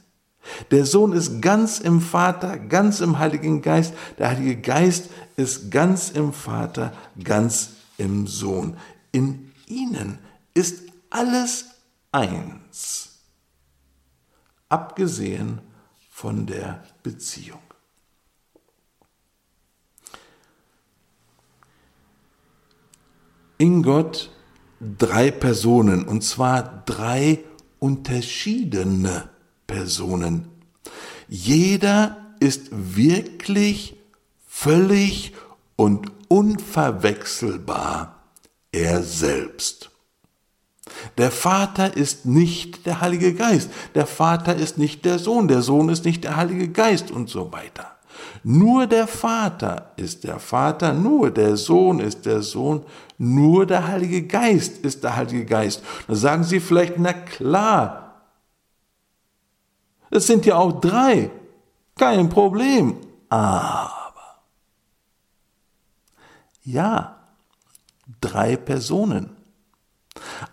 Der 0.71 0.87
Sohn 0.87 1.13
ist 1.13 1.43
ganz 1.43 1.79
im 1.79 2.01
Vater, 2.01 2.57
ganz 2.57 3.01
im 3.01 3.19
Heiligen 3.19 3.61
Geist. 3.61 3.93
Der 4.17 4.29
Heilige 4.29 4.59
Geist 4.59 5.11
ist 5.35 5.69
ganz 5.69 6.09
im 6.09 6.33
Vater, 6.33 6.91
ganz 7.23 7.73
im 7.99 8.25
Sohn. 8.25 8.77
In 9.11 9.51
ihnen 9.67 10.17
ist 10.55 10.81
alles 11.11 11.65
eins, 12.11 13.19
abgesehen 14.69 15.61
von 16.09 16.47
der 16.47 16.83
Beziehung. 17.03 17.64
In 23.57 23.83
Gott 23.83 24.31
drei 24.79 25.31
Personen, 25.31 26.05
und 26.05 26.23
zwar 26.23 26.83
drei 26.85 27.43
unterschiedene 27.79 29.29
Personen. 29.67 30.47
Jeder 31.27 32.17
ist 32.39 32.67
wirklich, 32.71 33.95
völlig 34.47 35.33
und 35.75 36.11
unverwechselbar 36.27 38.23
er 38.71 39.03
selbst. 39.03 39.91
Der 41.17 41.31
Vater 41.31 41.95
ist 41.95 42.25
nicht 42.25 42.85
der 42.85 43.01
Heilige 43.01 43.33
Geist, 43.33 43.69
der 43.95 44.05
Vater 44.05 44.55
ist 44.55 44.77
nicht 44.77 45.05
der 45.05 45.19
Sohn, 45.19 45.47
der 45.47 45.61
Sohn 45.61 45.89
ist 45.89 46.05
nicht 46.05 46.23
der 46.23 46.35
Heilige 46.35 46.69
Geist 46.69 47.11
und 47.11 47.29
so 47.29 47.51
weiter. 47.51 47.94
Nur 48.47 48.85
der 48.85 49.07
Vater 49.07 49.91
ist 49.95 50.23
der 50.23 50.39
Vater, 50.39 50.93
nur 50.93 51.31
der 51.31 51.57
Sohn 51.57 51.99
ist 51.99 52.25
der 52.25 52.41
Sohn, 52.41 52.85
nur 53.17 53.65
der 53.65 53.87
Heilige 53.87 54.21
Geist 54.27 54.77
ist 54.85 55.03
der 55.03 55.15
Heilige 55.15 55.45
Geist. 55.45 55.83
Da 56.07 56.15
sagen 56.15 56.43
Sie 56.43 56.59
vielleicht, 56.59 56.99
na 56.99 57.13
klar, 57.13 58.21
es 60.11 60.27
sind 60.27 60.45
ja 60.45 60.57
auch 60.57 60.79
drei, 60.79 61.31
kein 61.97 62.29
Problem. 62.29 62.97
Aber, 63.29 64.41
ja, 66.63 67.15
drei 68.21 68.55
Personen 68.57 69.35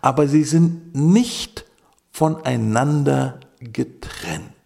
aber 0.01 0.29
sie 0.29 0.45
sind 0.45 0.95
nicht 0.95 1.65
voneinander 2.11 3.41
getrennt. 3.61 4.62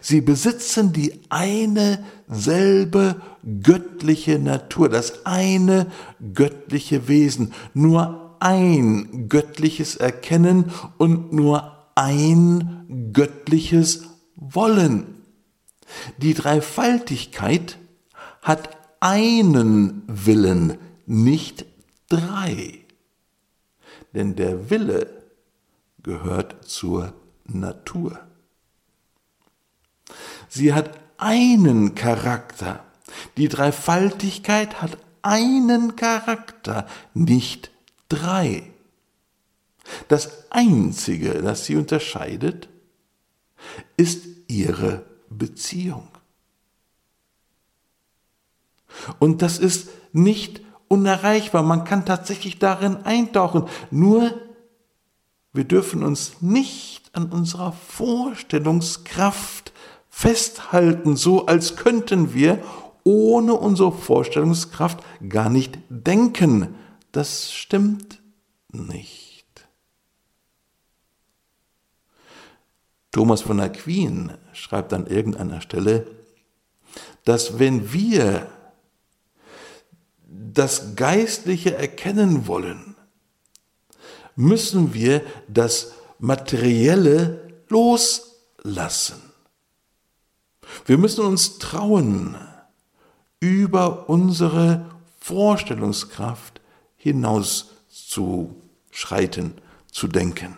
Sie 0.00 0.20
besitzen 0.20 0.92
die 0.92 1.20
eine 1.28 2.04
selbe 2.28 3.20
göttliche 3.62 4.38
Natur, 4.38 4.88
das 4.88 5.26
eine 5.26 5.86
göttliche 6.34 7.08
Wesen, 7.08 7.52
nur 7.74 8.36
ein 8.40 9.28
göttliches 9.28 9.96
Erkennen 9.96 10.72
und 10.98 11.32
nur 11.32 11.88
ein 11.94 13.10
göttliches 13.12 14.04
Wollen. 14.36 15.22
Die 16.18 16.34
Dreifaltigkeit 16.34 17.78
hat 18.42 18.70
einen 19.00 20.02
Willen, 20.06 20.78
nicht 21.06 21.66
drei 22.08 22.80
denn 24.14 24.36
der 24.36 24.70
Wille 24.70 25.22
gehört 26.02 26.64
zur 26.64 27.12
Natur. 27.44 28.18
Sie 30.50 30.74
hat 30.74 30.98
einen 31.16 31.94
Charakter. 31.94 32.84
Die 33.36 33.48
Dreifaltigkeit 33.48 34.82
hat 34.82 34.98
einen 35.22 35.96
Charakter, 35.96 36.86
nicht 37.14 37.70
drei. 38.08 38.64
Das 40.08 40.50
Einzige, 40.50 41.40
das 41.40 41.66
sie 41.66 41.76
unterscheidet, 41.76 42.68
ist 43.96 44.26
ihre 44.48 45.04
Beziehung. 45.28 46.08
Und 49.18 49.42
das 49.42 49.58
ist 49.58 49.90
nicht 50.12 50.60
unerreichbar. 50.88 51.62
Man 51.62 51.84
kann 51.84 52.04
tatsächlich 52.04 52.58
darin 52.58 52.96
eintauchen. 53.04 53.66
Nur 53.90 54.34
wir 55.52 55.64
dürfen 55.64 56.02
uns 56.02 56.42
nicht 56.42 57.14
an 57.14 57.30
unserer 57.30 57.72
Vorstellungskraft 57.72 59.72
festhalten, 60.10 61.16
so 61.16 61.46
als 61.46 61.76
könnten 61.76 62.34
wir 62.34 62.58
ohne 63.04 63.54
unsere 63.54 63.92
Vorstellungskraft 63.92 65.02
gar 65.28 65.48
nicht 65.48 65.78
denken. 65.88 66.74
Das 67.12 67.52
stimmt 67.52 68.20
nicht. 68.68 69.30
Thomas 73.12 73.42
von 73.42 73.58
Aquin 73.60 74.32
schreibt 74.52 74.92
an 74.92 75.06
irgendeiner 75.06 75.60
Stelle, 75.60 76.06
dass 77.24 77.58
wenn 77.58 77.92
wir 77.92 78.46
das 80.28 80.94
Geistliche 80.94 81.76
erkennen 81.76 82.46
wollen, 82.46 82.96
müssen 84.36 84.94
wir 84.94 85.22
das 85.48 85.92
Materielle 86.18 87.62
loslassen. 87.68 89.29
Wir 90.86 90.98
müssen 90.98 91.24
uns 91.24 91.58
trauen, 91.58 92.36
über 93.40 94.08
unsere 94.08 94.86
Vorstellungskraft 95.20 96.60
hinaus 96.96 97.70
zu 97.88 98.62
schreiten, 98.90 99.54
zu 99.90 100.08
denken. 100.08 100.56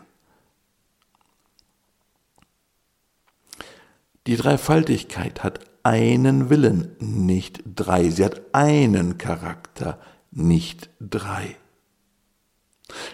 Die 4.26 4.36
Dreifaltigkeit 4.36 5.42
hat 5.42 5.60
einen 5.82 6.48
Willen, 6.48 6.96
nicht 7.00 7.60
drei. 7.64 8.08
Sie 8.10 8.24
hat 8.24 8.40
einen 8.52 9.18
Charakter, 9.18 9.98
nicht 10.30 10.90
drei. 11.00 11.56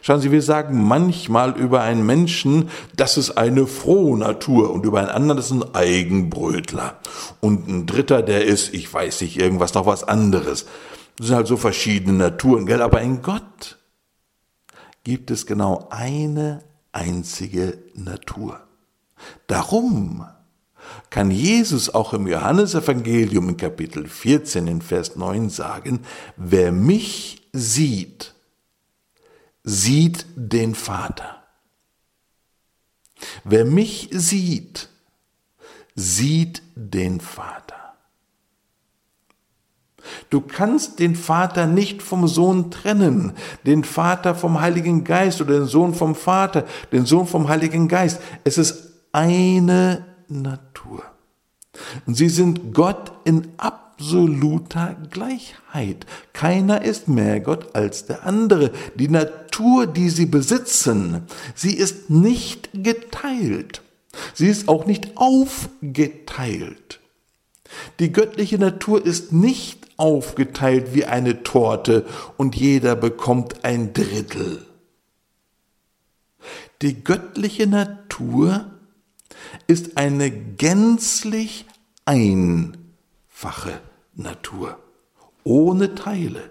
Schauen 0.02 0.20
Sie, 0.20 0.32
wir 0.32 0.42
sagen 0.42 0.86
manchmal 0.86 1.56
über 1.56 1.82
einen 1.82 2.04
Menschen, 2.04 2.70
das 2.96 3.16
ist 3.16 3.32
eine 3.32 3.66
frohe 3.66 4.18
Natur 4.18 4.70
und 4.70 4.84
über 4.84 5.00
einen 5.00 5.08
anderen, 5.08 5.36
das 5.36 5.46
ist 5.46 5.52
ein 5.52 5.74
Eigenbrötler. 5.74 6.98
Und 7.40 7.68
ein 7.68 7.86
dritter, 7.86 8.22
der 8.22 8.44
ist, 8.44 8.74
ich 8.74 8.92
weiß 8.92 9.20
nicht, 9.22 9.38
irgendwas 9.38 9.74
noch 9.74 9.86
was 9.86 10.04
anderes. 10.04 10.66
Das 11.16 11.26
sind 11.26 11.36
halt 11.36 11.46
so 11.46 11.56
verschiedene 11.56 12.16
Naturen, 12.16 12.66
gell? 12.66 12.82
Aber 12.82 13.00
in 13.00 13.22
Gott 13.22 13.78
gibt 15.04 15.30
es 15.30 15.46
genau 15.46 15.88
eine 15.90 16.62
einzige 16.92 17.78
Natur. 17.94 18.60
Darum 19.46 20.26
kann 21.10 21.30
Jesus 21.30 21.92
auch 21.92 22.12
im 22.12 22.26
Johannesevangelium 22.26 23.50
in 23.50 23.56
Kapitel 23.56 24.06
14 24.06 24.66
in 24.66 24.82
Vers 24.82 25.16
9 25.16 25.50
sagen, 25.50 26.00
wer 26.36 26.72
mich 26.72 27.48
sieht, 27.52 28.34
sieht 29.68 30.24
den 30.34 30.74
Vater. 30.74 31.42
Wer 33.44 33.66
mich 33.66 34.08
sieht, 34.12 34.88
sieht 35.94 36.62
den 36.74 37.20
Vater. 37.20 37.74
Du 40.30 40.40
kannst 40.40 41.00
den 41.00 41.14
Vater 41.14 41.66
nicht 41.66 42.00
vom 42.00 42.28
Sohn 42.28 42.70
trennen, 42.70 43.32
den 43.66 43.84
Vater 43.84 44.34
vom 44.34 44.58
Heiligen 44.58 45.04
Geist 45.04 45.42
oder 45.42 45.58
den 45.58 45.66
Sohn 45.66 45.92
vom 45.92 46.14
Vater, 46.14 46.64
den 46.90 47.04
Sohn 47.04 47.26
vom 47.26 47.48
Heiligen 47.48 47.88
Geist. 47.88 48.22
Es 48.44 48.56
ist 48.56 48.94
eine 49.12 50.06
Natur. 50.28 51.04
Und 52.06 52.14
sie 52.14 52.30
sind 52.30 52.72
Gott 52.72 53.12
in 53.24 53.52
absoluter 53.98 54.96
Gleichheit. 55.10 56.06
Keiner 56.32 56.82
ist 56.82 57.08
mehr 57.08 57.40
Gott 57.40 57.74
als 57.74 58.06
der 58.06 58.24
andere. 58.24 58.70
Die 58.94 59.08
Natur, 59.08 59.86
die 59.86 60.08
sie 60.08 60.26
besitzen, 60.26 61.22
sie 61.54 61.74
ist 61.74 62.08
nicht 62.08 62.70
geteilt. 62.72 63.82
Sie 64.34 64.46
ist 64.46 64.68
auch 64.68 64.86
nicht 64.86 65.16
aufgeteilt. 65.16 67.00
Die 67.98 68.12
göttliche 68.12 68.58
Natur 68.58 69.04
ist 69.04 69.32
nicht 69.32 69.88
aufgeteilt 69.96 70.94
wie 70.94 71.04
eine 71.04 71.42
Torte 71.42 72.06
und 72.36 72.54
jeder 72.54 72.94
bekommt 72.94 73.64
ein 73.64 73.92
Drittel. 73.92 74.64
Die 76.82 77.02
göttliche 77.02 77.66
Natur 77.66 78.70
ist 79.66 79.96
eine 79.96 80.30
gänzlich 80.30 81.66
einfache 82.04 83.80
Natur, 84.18 84.78
ohne 85.44 85.94
Teile. 85.94 86.50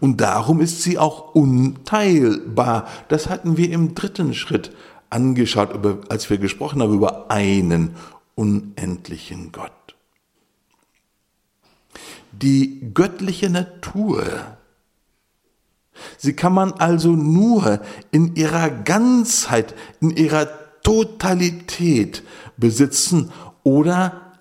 Und 0.00 0.20
darum 0.20 0.60
ist 0.60 0.82
sie 0.82 0.98
auch 0.98 1.34
unteilbar. 1.34 2.88
Das 3.08 3.28
hatten 3.28 3.56
wir 3.56 3.70
im 3.70 3.94
dritten 3.94 4.34
Schritt 4.34 4.72
angeschaut, 5.08 5.70
als 6.10 6.28
wir 6.28 6.38
gesprochen 6.38 6.82
haben 6.82 6.92
über 6.92 7.30
einen 7.30 7.94
unendlichen 8.34 9.52
Gott. 9.52 9.72
Die 12.32 12.92
göttliche 12.92 13.50
Natur, 13.50 14.24
sie 16.18 16.34
kann 16.34 16.52
man 16.52 16.72
also 16.72 17.10
nur 17.10 17.80
in 18.10 18.36
ihrer 18.36 18.70
Ganzheit, 18.70 19.74
in 20.00 20.10
ihrer 20.10 20.48
Totalität 20.82 22.22
besitzen 22.56 23.32
oder 23.62 24.32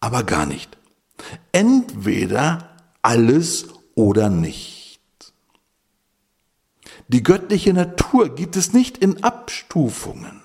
aber 0.00 0.22
gar 0.22 0.46
nicht. 0.46 0.76
Entweder 1.52 2.76
alles 3.02 3.68
oder 3.94 4.30
nicht. 4.30 5.00
Die 7.08 7.22
göttliche 7.22 7.72
Natur 7.72 8.34
gibt 8.34 8.56
es 8.56 8.72
nicht 8.72 8.98
in 8.98 9.22
Abstufungen. 9.22 10.42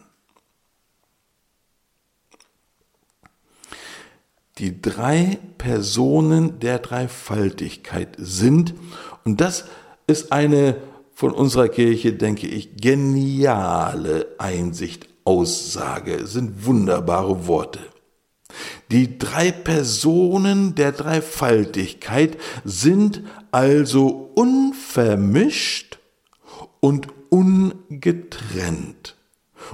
Die 4.58 4.80
drei 4.80 5.40
Personen 5.58 6.60
der 6.60 6.78
Dreifaltigkeit 6.80 8.16
sind, 8.20 8.76
und 9.24 9.42
das 9.42 9.66
ist 10.06 10.32
eine 10.32 10.78
von 11.14 11.32
unserer 11.32 11.68
Kirche, 11.68 12.14
denke 12.14 12.48
ich, 12.48 12.78
geniale 12.78 14.28
Einsicht, 14.38 15.08
Aussage, 15.24 16.28
sind 16.28 16.66
wunderbare 16.66 17.48
Worte. 17.48 17.91
Die 18.92 19.18
drei 19.18 19.52
Personen 19.52 20.76
der 20.76 20.92
Dreifaltigkeit 20.92 22.38
sind 22.66 23.24
also 23.52 24.32
unvermischt 24.36 25.98
und 26.82 27.08
ungetrennt 27.30 29.16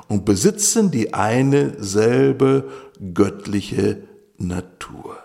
und 0.08 0.26
besitzen 0.26 0.92
die 0.92 1.16
eine 1.16 1.84
selbe 1.84 2.70
göttliche 3.16 4.04
Natur. 4.38 5.18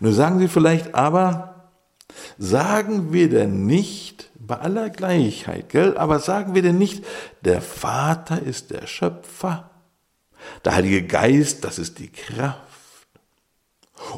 Nur 0.00 0.12
sagen 0.12 0.38
Sie 0.38 0.48
vielleicht 0.48 0.94
aber, 0.94 1.70
sagen 2.38 3.12
wir 3.12 3.28
denn 3.28 3.66
nicht, 3.66 4.30
bei 4.46 4.58
aller 4.58 4.90
Gleichheit, 4.90 5.70
gell, 5.70 5.96
aber 5.96 6.18
sagen 6.18 6.54
wir 6.54 6.62
denn 6.62 6.78
nicht, 6.78 7.04
der 7.42 7.62
Vater 7.62 8.42
ist 8.42 8.70
der 8.70 8.86
Schöpfer, 8.86 9.70
der 10.64 10.74
Heilige 10.74 11.02
Geist, 11.04 11.64
das 11.64 11.78
ist 11.78 11.98
die 11.98 12.10
Kraft. 12.10 12.60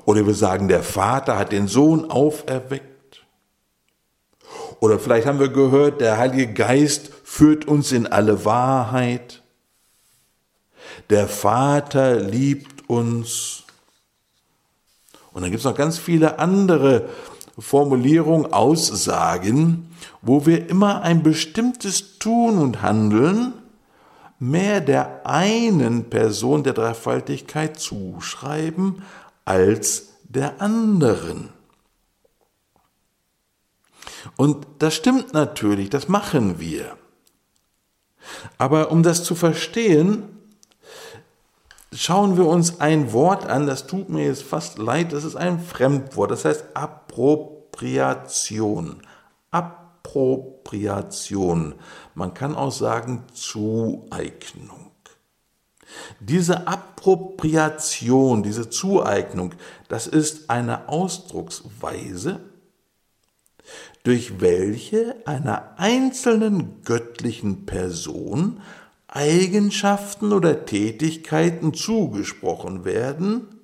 Oder 0.05 0.27
wir 0.27 0.35
sagen, 0.35 0.69
der 0.69 0.83
Vater 0.83 1.39
hat 1.39 1.53
den 1.53 1.69
Sohn 1.69 2.11
auferweckt. 2.11 3.25
Oder 4.81 4.99
vielleicht 4.99 5.27
haben 5.27 5.41
wir 5.41 5.49
gehört, 5.49 6.01
der 6.01 6.19
Heilige 6.19 6.53
Geist 6.53 7.11
führt 7.25 7.67
uns 7.67 7.93
in 7.93 8.07
alle 8.07 8.45
Wahrheit. 8.45 9.43
Der 11.11 11.29
Vater 11.29 12.17
liebt 12.17 12.89
uns. 12.89 13.65
Und 15.33 15.43
dann 15.43 15.51
gibt 15.51 15.61
es 15.61 15.65
noch 15.65 15.77
ganz 15.77 15.99
viele 15.99 16.39
andere 16.39 17.09
Formulierungen, 17.59 18.53
Aussagen, 18.53 19.95
wo 20.23 20.47
wir 20.47 20.69
immer 20.69 21.03
ein 21.03 21.23
bestimmtes 21.23 22.19
Tun 22.19 22.59
und 22.59 22.83
Handeln 22.83 23.55
mehr 24.39 24.81
der 24.81 25.27
einen 25.27 26.09
Person 26.11 26.63
der 26.63 26.75
Dreifaltigkeit 26.75 27.79
zuschreiben 27.79 29.03
als 29.45 30.09
der 30.25 30.61
anderen. 30.61 31.51
Und 34.37 34.67
das 34.79 34.95
stimmt 34.95 35.33
natürlich, 35.33 35.91
das 35.91 36.09
machen 36.09 36.59
wir. 36.59 36.97
Aber 38.59 38.91
um 38.91 39.03
das 39.03 39.25
zu 39.25 39.35
verstehen, 39.35 40.25
schauen 41.93 42.37
wir 42.37 42.47
uns 42.47 42.81
ein 42.81 43.13
Wort 43.13 43.47
an, 43.47 43.67
das 43.67 43.87
tut 43.87 44.11
mir 44.11 44.27
jetzt 44.27 44.43
fast 44.43 44.79
leid, 44.79 45.13
das 45.13 45.25
ist 45.25 45.37
ein 45.37 45.61
Fremdwort, 45.61 46.33
das 46.33 46.45
heißt 46.45 46.65
Appropriation. 46.75 49.01
Appropriation. 49.51 49.86
Man 52.15 52.35
kann 52.35 52.55
auch 52.55 52.73
sagen 52.73 53.25
Zueignung. 53.33 54.93
Diese 56.21 56.67
Appropriation, 56.67 58.43
diese 58.43 58.69
Zueignung, 58.71 59.55
das 59.89 60.07
ist 60.07 60.51
eine 60.51 60.89
Ausdrucksweise, 60.89 62.41
durch 64.03 64.41
welche 64.41 65.17
einer 65.27 65.75
einzelnen 65.79 66.83
göttlichen 66.83 67.67
Person 67.67 68.61
Eigenschaften 69.09 70.33
oder 70.33 70.65
Tätigkeiten 70.65 71.75
zugesprochen 71.75 72.85
werden, 72.85 73.56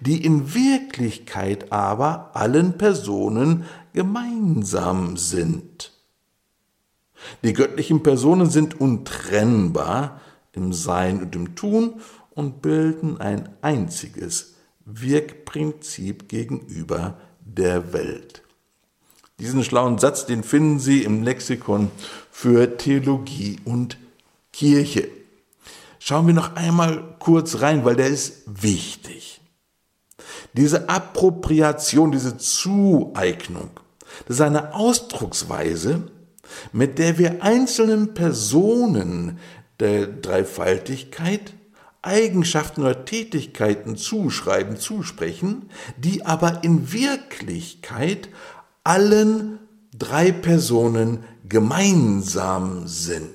die 0.00 0.24
in 0.24 0.54
Wirklichkeit 0.54 1.72
aber 1.72 2.30
allen 2.34 2.78
Personen 2.78 3.64
gemeinsam 3.92 5.16
sind. 5.16 5.92
Die 7.42 7.52
göttlichen 7.52 8.02
Personen 8.02 8.48
sind 8.48 8.80
untrennbar 8.80 10.20
im 10.52 10.72
Sein 10.72 11.22
und 11.22 11.36
im 11.36 11.54
Tun 11.54 12.00
und 12.30 12.62
bilden 12.62 13.20
ein 13.20 13.48
einziges 13.60 14.54
Wirkprinzip 14.84 16.28
gegenüber 16.28 17.18
der 17.40 17.92
Welt. 17.92 18.42
Diesen 19.38 19.64
schlauen 19.64 19.98
Satz, 19.98 20.26
den 20.26 20.42
finden 20.42 20.78
Sie 20.80 21.02
im 21.02 21.22
Lexikon 21.22 21.90
für 22.30 22.76
Theologie 22.76 23.58
und 23.64 23.96
Kirche. 24.52 25.08
Schauen 25.98 26.26
wir 26.26 26.34
noch 26.34 26.56
einmal 26.56 27.16
kurz 27.18 27.60
rein, 27.60 27.84
weil 27.84 27.96
der 27.96 28.08
ist 28.08 28.42
wichtig. 28.46 29.39
Diese 30.52 30.88
Appropriation, 30.88 32.12
diese 32.12 32.36
Zueignung, 32.36 33.70
das 34.26 34.36
ist 34.36 34.42
eine 34.42 34.74
Ausdrucksweise, 34.74 36.02
mit 36.72 36.98
der 36.98 37.18
wir 37.18 37.42
einzelnen 37.42 38.14
Personen 38.14 39.38
der 39.78 40.06
Dreifaltigkeit 40.06 41.54
Eigenschaften 42.02 42.80
oder 42.82 43.04
Tätigkeiten 43.04 43.96
zuschreiben, 43.96 44.78
zusprechen, 44.78 45.68
die 45.98 46.24
aber 46.24 46.64
in 46.64 46.92
Wirklichkeit 46.92 48.30
allen 48.84 49.58
drei 49.96 50.32
Personen 50.32 51.24
gemeinsam 51.46 52.88
sind. 52.88 53.34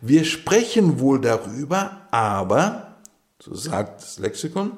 Wir 0.00 0.24
sprechen 0.24 1.00
wohl 1.00 1.20
darüber, 1.20 2.02
aber, 2.12 2.98
so 3.40 3.54
sagt 3.54 4.02
das 4.02 4.18
Lexikon, 4.18 4.72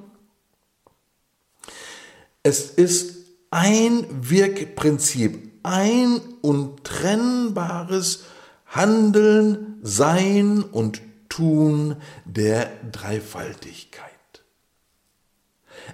es 2.49 2.71
ist 2.71 3.27
ein 3.51 4.07
Wirkprinzip, 4.11 5.53
ein 5.63 6.19
untrennbares 6.41 8.25
Handeln, 8.65 9.79
Sein 9.83 10.63
und 10.63 11.03
Tun 11.29 11.97
der 12.25 12.71
Dreifaltigkeit. 12.91 14.09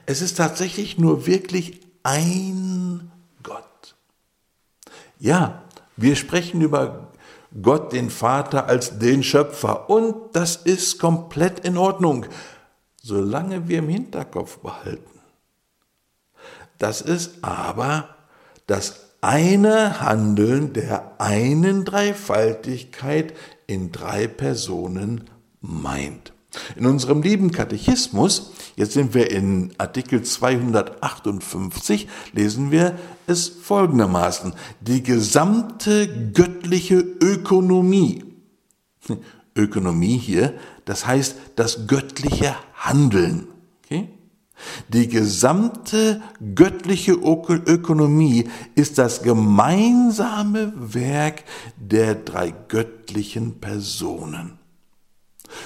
Es 0.07 0.23
ist 0.23 0.37
tatsächlich 0.37 0.97
nur 0.97 1.27
wirklich 1.27 1.81
ein 2.05 3.11
Gott. 3.43 3.97
Ja, 5.19 5.65
wir 5.97 6.15
sprechen 6.15 6.61
über 6.61 7.13
Gott 7.63 7.93
den 7.93 8.11
Vater 8.11 8.69
als 8.69 9.01
den 9.01 9.25
Schöpfer 9.25 9.91
und 9.91 10.37
das 10.37 10.55
ist 10.55 11.01
komplett 11.01 11.61
in 11.61 11.77
Ordnung, 11.77 12.27
solange 13.03 13.67
wir 13.67 13.81
im 13.81 13.89
Hinterkopf 13.89 14.59
behalten. 14.59 15.14
Das 16.79 17.01
ist 17.01 17.43
aber 17.43 18.09
das 18.66 19.05
eine 19.20 20.01
Handeln 20.01 20.72
der 20.75 21.12
einen 21.18 21.85
Dreifaltigkeit 21.85 23.33
in 23.66 23.91
drei 23.91 24.27
Personen 24.27 25.31
meint. 25.61 26.35
In 26.77 26.87
unserem 26.87 27.22
lieben 27.22 27.51
Katechismus, 27.51 28.53
jetzt 28.77 28.93
sind 28.93 29.14
wir 29.14 29.31
in 29.31 29.72
Artikel 29.79 30.22
258, 30.22 32.09
lesen 32.33 32.70
wir 32.70 32.97
es 33.27 33.49
folgendermaßen. 33.49 34.53
Die 34.81 35.03
gesamte 35.03 36.31
göttliche 36.33 36.97
Ökonomie, 36.97 38.25
Ökonomie 39.57 40.18
hier, 40.18 40.55
das 40.85 41.07
heißt 41.07 41.37
das 41.57 41.87
göttliche 41.87 42.55
Handeln. 42.75 43.49
Okay? 43.85 44.09
Die 44.89 45.09
gesamte 45.09 46.23
göttliche 46.55 47.13
Ökonomie 47.13 48.49
ist 48.75 48.99
das 48.99 49.23
gemeinsame 49.23 50.73
Werk 50.77 51.45
der 51.77 52.15
drei 52.15 52.55
göttlichen 52.69 53.61
Personen. 53.61 54.59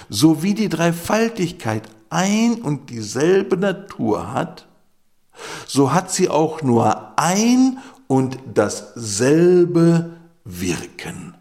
So 0.09 0.43
wie 0.43 0.55
die 0.55 0.69
Dreifaltigkeit 0.69 1.89
ein 2.11 2.63
und 2.63 2.91
dieselbe 2.91 3.57
Natur 3.57 4.33
hat, 4.33 4.67
so 5.67 5.93
hat 5.93 6.11
sie 6.11 6.29
auch 6.29 6.63
nur 6.63 7.19
ein 7.19 7.79
und 8.07 8.39
dasselbe 8.55 10.17
Wirken. 10.45 11.35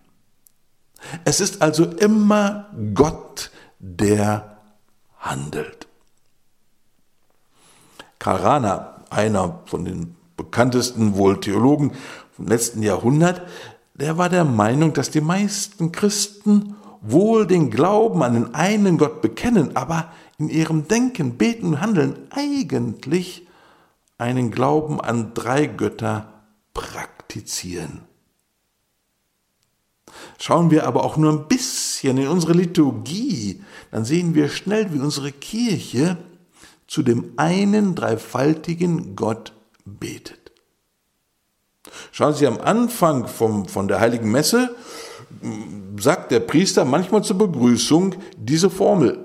Es 1.24 1.39
ist 1.39 1.62
also 1.62 1.86
immer 1.86 2.70
Gott, 2.93 3.52
der 3.80 4.58
handelt. 5.20 5.86
Karana, 8.20 8.95
einer 9.09 9.59
von 9.65 9.86
den 9.86 10.15
bekanntesten 10.36 11.15
wohl 11.15 11.39
Theologen 11.39 11.93
vom 12.32 12.47
letzten 12.47 12.82
Jahrhundert, 12.84 13.41
der 13.95 14.18
war 14.18 14.30
der 14.30 14.45
Meinung, 14.45 14.93
dass 14.93 15.09
die 15.09 15.22
meisten 15.22 15.91
Christen 15.91 16.76
wohl 17.01 17.47
den 17.47 17.72
Glauben 17.72 18.22
an 18.24 18.34
den 18.34 18.55
einen 18.55 18.97
Gott 18.97 19.22
bekennen, 19.22 19.76
aber 19.76 20.11
in 20.38 20.49
ihrem 20.49 20.88
Denken, 20.88 21.38
Beten 21.38 21.68
und 21.68 21.82
Handeln 21.82 22.15
eigentlich 22.30 23.47
einen 24.18 24.51
Glauben 24.51 25.01
an 25.01 25.34
drei 25.34 25.65
Götter 25.65 26.34
praktizieren. 26.74 28.01
Schauen 30.39 30.70
wir 30.70 30.86
aber 30.86 31.03
auch 31.03 31.18
nur 31.18 31.32
ein 31.32 31.47
bisschen 31.47 32.18
in 32.18 32.28
unsere 32.28 32.53
Liturgie, 32.53 33.63
dann 33.91 34.05
sehen 34.05 34.36
wir 34.36 34.49
schnell, 34.49 34.93
wie 34.93 34.99
unsere 34.99 35.32
Kirche 35.32 36.18
zu 36.88 37.03
dem 37.03 37.33
einen 37.35 37.95
dreifaltigen 37.95 39.15
Gott 39.15 39.53
betet. 39.85 40.51
Schauen 42.11 42.33
Sie 42.33 42.47
am 42.47 42.59
Anfang 42.59 43.27
vom, 43.27 43.67
von 43.67 43.88
der 43.88 43.99
heiligen 43.99 44.31
Messe, 44.31 44.75
sagt 45.99 46.31
der 46.31 46.39
Priester 46.39 46.85
manchmal 46.85 47.23
zur 47.23 47.38
Begrüßung 47.38 48.15
diese 48.38 48.69
Formel. 48.69 49.19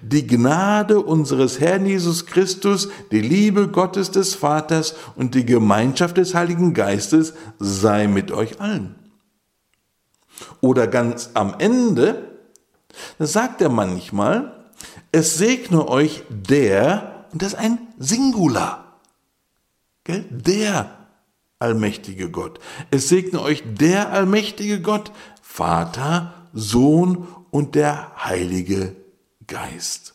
Die 0.00 0.26
Gnade 0.26 1.00
unseres 1.00 1.58
Herrn 1.58 1.86
Jesus 1.86 2.26
Christus, 2.26 2.88
die 3.10 3.20
Liebe 3.20 3.68
Gottes 3.68 4.10
des 4.10 4.34
Vaters 4.34 4.94
und 5.16 5.34
die 5.34 5.44
Gemeinschaft 5.44 6.18
des 6.18 6.34
Heiligen 6.34 6.72
Geistes 6.72 7.34
sei 7.58 8.06
mit 8.06 8.30
euch 8.30 8.60
allen. 8.60 8.94
Oder 10.60 10.86
ganz 10.86 11.30
am 11.34 11.54
Ende, 11.58 12.38
da 13.18 13.26
sagt 13.26 13.60
er 13.60 13.70
manchmal, 13.70 14.61
es 15.12 15.36
segne 15.36 15.86
euch 15.88 16.24
der, 16.28 17.26
und 17.32 17.42
das 17.42 17.52
ist 17.52 17.58
ein 17.58 17.78
Singular, 17.98 19.00
gell? 20.04 20.24
der 20.30 20.98
allmächtige 21.58 22.30
Gott. 22.30 22.58
Es 22.90 23.08
segne 23.08 23.40
euch 23.40 23.62
der 23.64 24.10
allmächtige 24.10 24.80
Gott, 24.80 25.12
Vater, 25.40 26.48
Sohn 26.52 27.28
und 27.50 27.74
der 27.74 28.24
Heilige 28.24 28.96
Geist. 29.46 30.14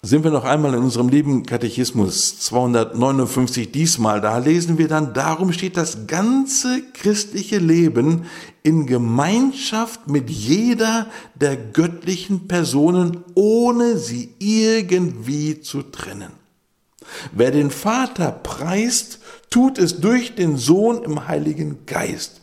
Sind 0.00 0.22
wir 0.22 0.30
noch 0.30 0.44
einmal 0.44 0.74
in 0.74 0.80
unserem 0.80 1.08
lieben 1.08 1.44
Katechismus 1.44 2.38
259 2.38 3.72
diesmal, 3.72 4.20
da 4.20 4.38
lesen 4.38 4.78
wir 4.78 4.86
dann, 4.86 5.12
darum 5.12 5.52
steht 5.52 5.76
das 5.76 6.06
ganze 6.06 6.82
christliche 6.92 7.58
Leben 7.58 8.26
in 8.62 8.86
Gemeinschaft 8.86 10.06
mit 10.06 10.30
jeder 10.30 11.08
der 11.34 11.56
göttlichen 11.56 12.46
Personen, 12.46 13.24
ohne 13.34 13.98
sie 13.98 14.34
irgendwie 14.38 15.60
zu 15.62 15.82
trennen. 15.82 16.30
Wer 17.32 17.50
den 17.50 17.72
Vater 17.72 18.30
preist, 18.30 19.18
tut 19.50 19.78
es 19.78 20.00
durch 20.00 20.36
den 20.36 20.58
Sohn 20.58 21.02
im 21.02 21.26
Heiligen 21.26 21.86
Geist. 21.86 22.40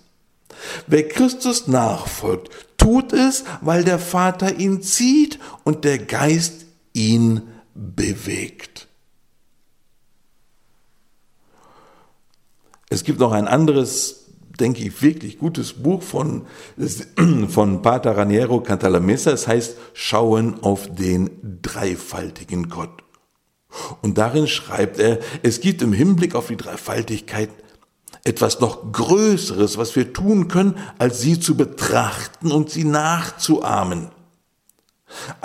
Wer 0.87 1.07
Christus 1.07 1.67
nachfolgt, 1.67 2.49
tut 2.77 3.13
es, 3.13 3.45
weil 3.61 3.85
der 3.85 3.99
Vater 3.99 4.59
ihn 4.59 4.81
zieht 4.81 5.39
und 5.63 5.85
der 5.85 5.99
Geist 5.99 6.64
ihn 6.95 7.43
bewegt. 7.75 8.87
Es 12.89 13.03
gibt 13.03 13.19
noch 13.19 13.33
ein 13.33 13.47
anderes, 13.47 14.25
denke 14.59 14.83
ich, 14.83 15.01
wirklich 15.01 15.37
gutes 15.37 15.73
Buch 15.73 16.01
von, 16.01 16.45
von 17.49 17.81
Pater 17.81 18.17
Raniero 18.17 18.61
Cantalamessa. 18.61 19.31
Es 19.31 19.47
heißt 19.47 19.77
Schauen 19.93 20.63
auf 20.63 20.93
den 20.93 21.59
dreifaltigen 21.61 22.69
Gott. 22.69 23.03
Und 24.01 24.17
darin 24.17 24.47
schreibt 24.47 24.99
er, 24.99 25.19
es 25.43 25.59
gibt 25.59 25.81
im 25.81 25.91
Hinblick 25.91 26.33
auf 26.33 26.47
die 26.47 26.55
Dreifaltigkeit 26.55 27.49
etwas 28.23 28.61
noch 28.61 28.91
Größeres, 28.93 29.77
was 29.77 29.95
wir 29.97 30.13
tun 30.13 30.47
können, 30.47 30.77
als 30.97 31.19
sie 31.19 31.39
zu 31.39 31.57
betrachten 31.57 32.51
und 32.51 32.69
sie 32.69 32.85
nachzuahmen. 32.85 34.14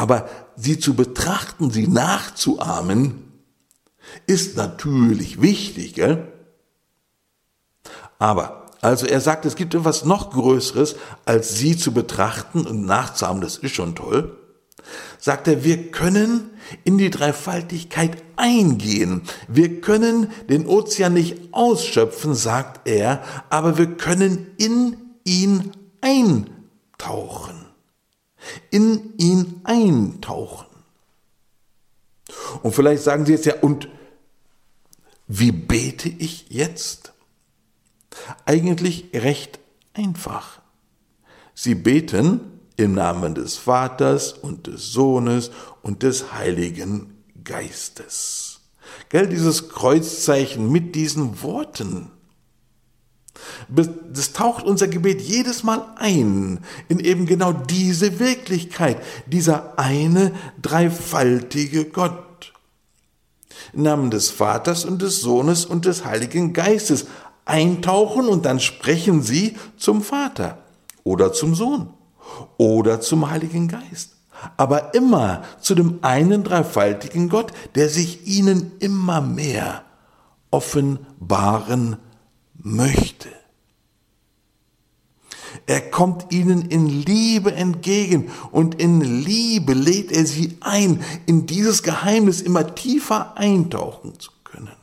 Aber 0.00 0.30
sie 0.56 0.78
zu 0.78 0.94
betrachten, 0.94 1.70
sie 1.70 1.86
nachzuahmen, 1.86 3.32
ist 4.26 4.56
natürlich 4.56 5.42
wichtig. 5.42 5.92
Gell? 5.92 6.26
Aber, 8.18 8.64
also 8.80 9.04
er 9.04 9.20
sagt, 9.20 9.44
es 9.44 9.56
gibt 9.56 9.74
etwas 9.74 10.06
noch 10.06 10.30
Größeres, 10.30 10.96
als 11.26 11.58
sie 11.58 11.76
zu 11.76 11.92
betrachten 11.92 12.66
und 12.66 12.86
nachzuahmen, 12.86 13.42
das 13.42 13.58
ist 13.58 13.74
schon 13.74 13.94
toll. 13.94 14.38
Sagt 15.18 15.46
er, 15.48 15.64
wir 15.64 15.90
können 15.90 16.48
in 16.84 16.96
die 16.96 17.10
Dreifaltigkeit 17.10 18.22
eingehen. 18.36 19.20
Wir 19.48 19.82
können 19.82 20.30
den 20.48 20.66
Ozean 20.66 21.12
nicht 21.12 21.52
ausschöpfen, 21.52 22.34
sagt 22.34 22.88
er, 22.88 23.22
aber 23.50 23.76
wir 23.76 23.98
können 23.98 24.46
in 24.56 24.96
ihn 25.24 25.72
eintauchen 26.00 27.59
in 28.70 29.14
ihn 29.18 29.60
eintauchen. 29.64 30.66
Und 32.62 32.74
vielleicht 32.74 33.02
sagen 33.02 33.26
Sie 33.26 33.32
jetzt 33.32 33.46
ja, 33.46 33.54
und 33.60 33.88
wie 35.26 35.52
bete 35.52 36.08
ich 36.08 36.46
jetzt? 36.48 37.12
Eigentlich 38.44 39.06
recht 39.14 39.60
einfach. 39.94 40.60
Sie 41.54 41.74
beten 41.74 42.40
im 42.76 42.94
Namen 42.94 43.34
des 43.34 43.56
Vaters 43.56 44.32
und 44.32 44.66
des 44.66 44.92
Sohnes 44.92 45.50
und 45.82 46.02
des 46.02 46.32
Heiligen 46.32 47.22
Geistes. 47.44 48.60
Gell, 49.08 49.28
dieses 49.28 49.68
Kreuzzeichen 49.68 50.70
mit 50.70 50.94
diesen 50.94 51.42
Worten 51.42 52.10
das 53.68 54.32
taucht 54.32 54.64
unser 54.64 54.88
Gebet 54.88 55.20
jedes 55.20 55.62
Mal 55.62 55.84
ein 55.96 56.60
in 56.88 56.98
eben 56.98 57.26
genau 57.26 57.52
diese 57.52 58.18
Wirklichkeit, 58.18 58.98
dieser 59.26 59.78
eine 59.78 60.32
dreifaltige 60.60 61.86
Gott. 61.86 62.52
Im 63.72 63.82
Namen 63.82 64.10
des 64.10 64.30
Vaters 64.30 64.84
und 64.84 65.02
des 65.02 65.20
Sohnes 65.20 65.64
und 65.64 65.84
des 65.84 66.04
Heiligen 66.04 66.52
Geistes. 66.52 67.06
eintauchen 67.44 68.28
und 68.28 68.44
dann 68.46 68.60
sprechen 68.60 69.22
sie 69.22 69.56
zum 69.76 70.02
Vater 70.02 70.58
oder 71.02 71.32
zum 71.32 71.54
Sohn 71.54 71.92
oder 72.58 73.00
zum 73.00 73.30
Heiligen 73.30 73.68
Geist. 73.68 74.12
Aber 74.56 74.94
immer 74.94 75.42
zu 75.60 75.74
dem 75.74 75.98
einen 76.02 76.44
dreifaltigen 76.44 77.28
Gott, 77.28 77.52
der 77.74 77.88
sich 77.88 78.26
ihnen 78.26 78.72
immer 78.78 79.20
mehr 79.20 79.82
offenbaren 80.50 81.96
möchte. 82.62 83.28
Er 85.66 85.80
kommt 85.80 86.32
ihnen 86.32 86.62
in 86.62 86.86
Liebe 86.86 87.54
entgegen 87.54 88.30
und 88.52 88.80
in 88.80 89.00
Liebe 89.00 89.74
lädt 89.74 90.12
er 90.12 90.26
sie 90.26 90.56
ein, 90.60 91.02
in 91.26 91.46
dieses 91.46 91.82
Geheimnis 91.82 92.40
immer 92.40 92.74
tiefer 92.74 93.36
eintauchen 93.36 94.18
zu 94.18 94.30
können. 94.44 94.76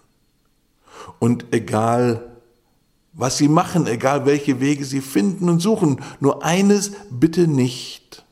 Und 1.20 1.46
egal, 1.52 2.38
was 3.14 3.38
sie 3.38 3.48
machen, 3.48 3.88
egal 3.88 4.26
welche 4.26 4.60
Wege 4.60 4.86
sie 4.86 5.02
finden 5.02 5.50
und 5.50 5.60
suchen, 5.60 6.02
nur 6.20 6.44
eines 6.44 6.92
bitte 7.10 7.48
nicht. 7.48 8.24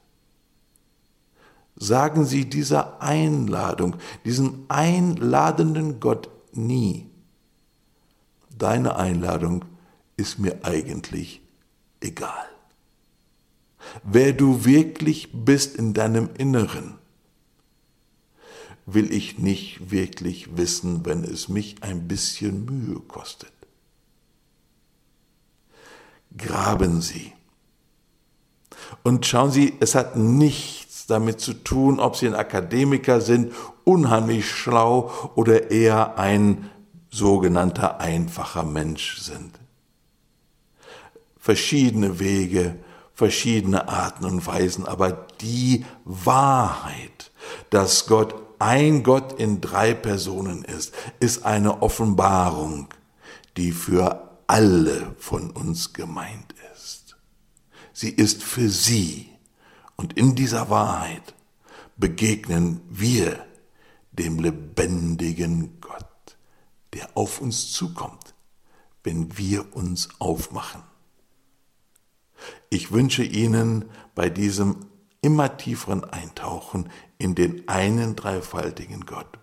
Sagen 1.78 2.26
Sie 2.26 2.46
dieser 2.46 3.02
Einladung, 3.02 3.98
diesem 4.24 4.66
einladenden 4.70 6.00
Gott 6.00 6.30
nie. 6.54 7.10
Deine 8.58 8.96
Einladung 8.96 9.66
ist 10.18 10.40
mir 10.40 10.60
eigentlich 10.64 11.42
egal. 12.00 12.46
Wer 14.04 14.34
du 14.34 14.66
wirklich 14.66 15.30
bist 15.34 15.76
in 15.76 15.94
deinem 15.94 16.30
Inneren, 16.38 16.98
will 18.86 19.12
ich 19.12 19.40
nicht 19.40 19.92
wirklich 19.92 20.58
wissen, 20.58 21.06
wenn 21.06 21.24
es 21.24 21.50
mich 21.50 21.78
ein 21.82 22.08
bisschen 22.08 22.66
Mühe 22.66 23.00
kostet. 23.00 23.52
Graben 26.38 27.02
Sie. 27.02 27.34
Und 29.04 29.26
schauen 29.26 29.52
Sie, 29.52 29.74
es 29.80 29.96
hat 29.96 30.16
nichts 30.16 31.08
damit 31.08 31.40
zu 31.40 31.54
tun, 31.54 32.00
ob 32.00 32.16
Sie 32.16 32.28
ein 32.28 32.36
Akademiker 32.36 33.22
sind, 33.22 33.54
unheimlich 33.84 34.50
schlau 34.50 35.12
oder 35.36 35.72
eher 35.72 36.18
ein 36.20 36.70
sogenannter 37.16 38.00
einfacher 38.00 38.64
Mensch 38.64 39.20
sind 39.20 39.60
verschiedene 41.38 42.20
Wege, 42.20 42.76
verschiedene 43.14 43.88
Arten 43.88 44.26
und 44.26 44.46
Weisen, 44.48 44.86
aber 44.88 45.28
die 45.40 45.86
Wahrheit, 46.04 47.32
dass 47.70 48.08
Gott 48.08 48.34
ein 48.58 49.04
Gott 49.04 49.40
in 49.40 49.62
drei 49.62 49.94
Personen 49.94 50.64
ist, 50.66 50.94
ist 51.20 51.46
eine 51.46 51.82
Offenbarung, 51.82 52.88
die 53.58 53.72
für 53.72 54.28
alle 54.48 55.16
von 55.20 55.52
uns 55.52 55.94
gemeint 55.94 56.56
ist. 56.74 57.16
Sie 57.94 58.10
ist 58.10 58.44
für 58.44 58.70
sie. 58.70 59.30
Und 59.96 60.14
in 60.14 60.36
dieser 60.36 60.70
Wahrheit 60.70 61.36
begegnen 61.96 62.82
wir 62.90 63.46
dem 64.12 64.40
lebendigen 64.40 65.80
Gott, 65.80 66.08
der 66.96 67.16
auf 67.16 67.42
uns 67.42 67.72
zukommt, 67.72 68.34
wenn 69.04 69.38
wir 69.38 69.76
uns 69.76 70.10
aufmachen. 70.20 70.82
Ich 72.70 72.92
wünsche 72.92 73.24
Ihnen 73.24 73.86
bei 74.16 74.30
diesem 74.30 74.88
immer 75.22 75.58
tieferen 75.58 76.04
Eintauchen 76.04 76.90
in 77.18 77.36
den 77.36 77.68
einen 77.68 78.16
dreifaltigen 78.16 79.06
Gott 79.06 79.40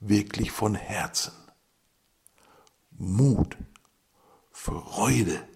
wirklich 0.00 0.50
von 0.50 0.74
Herzen 0.74 1.32
Mut, 2.98 3.56
Freude 4.50 5.46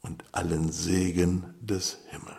und 0.00 0.24
allen 0.32 0.72
Segen 0.72 1.54
des 1.60 1.98
Himmels. 2.08 2.37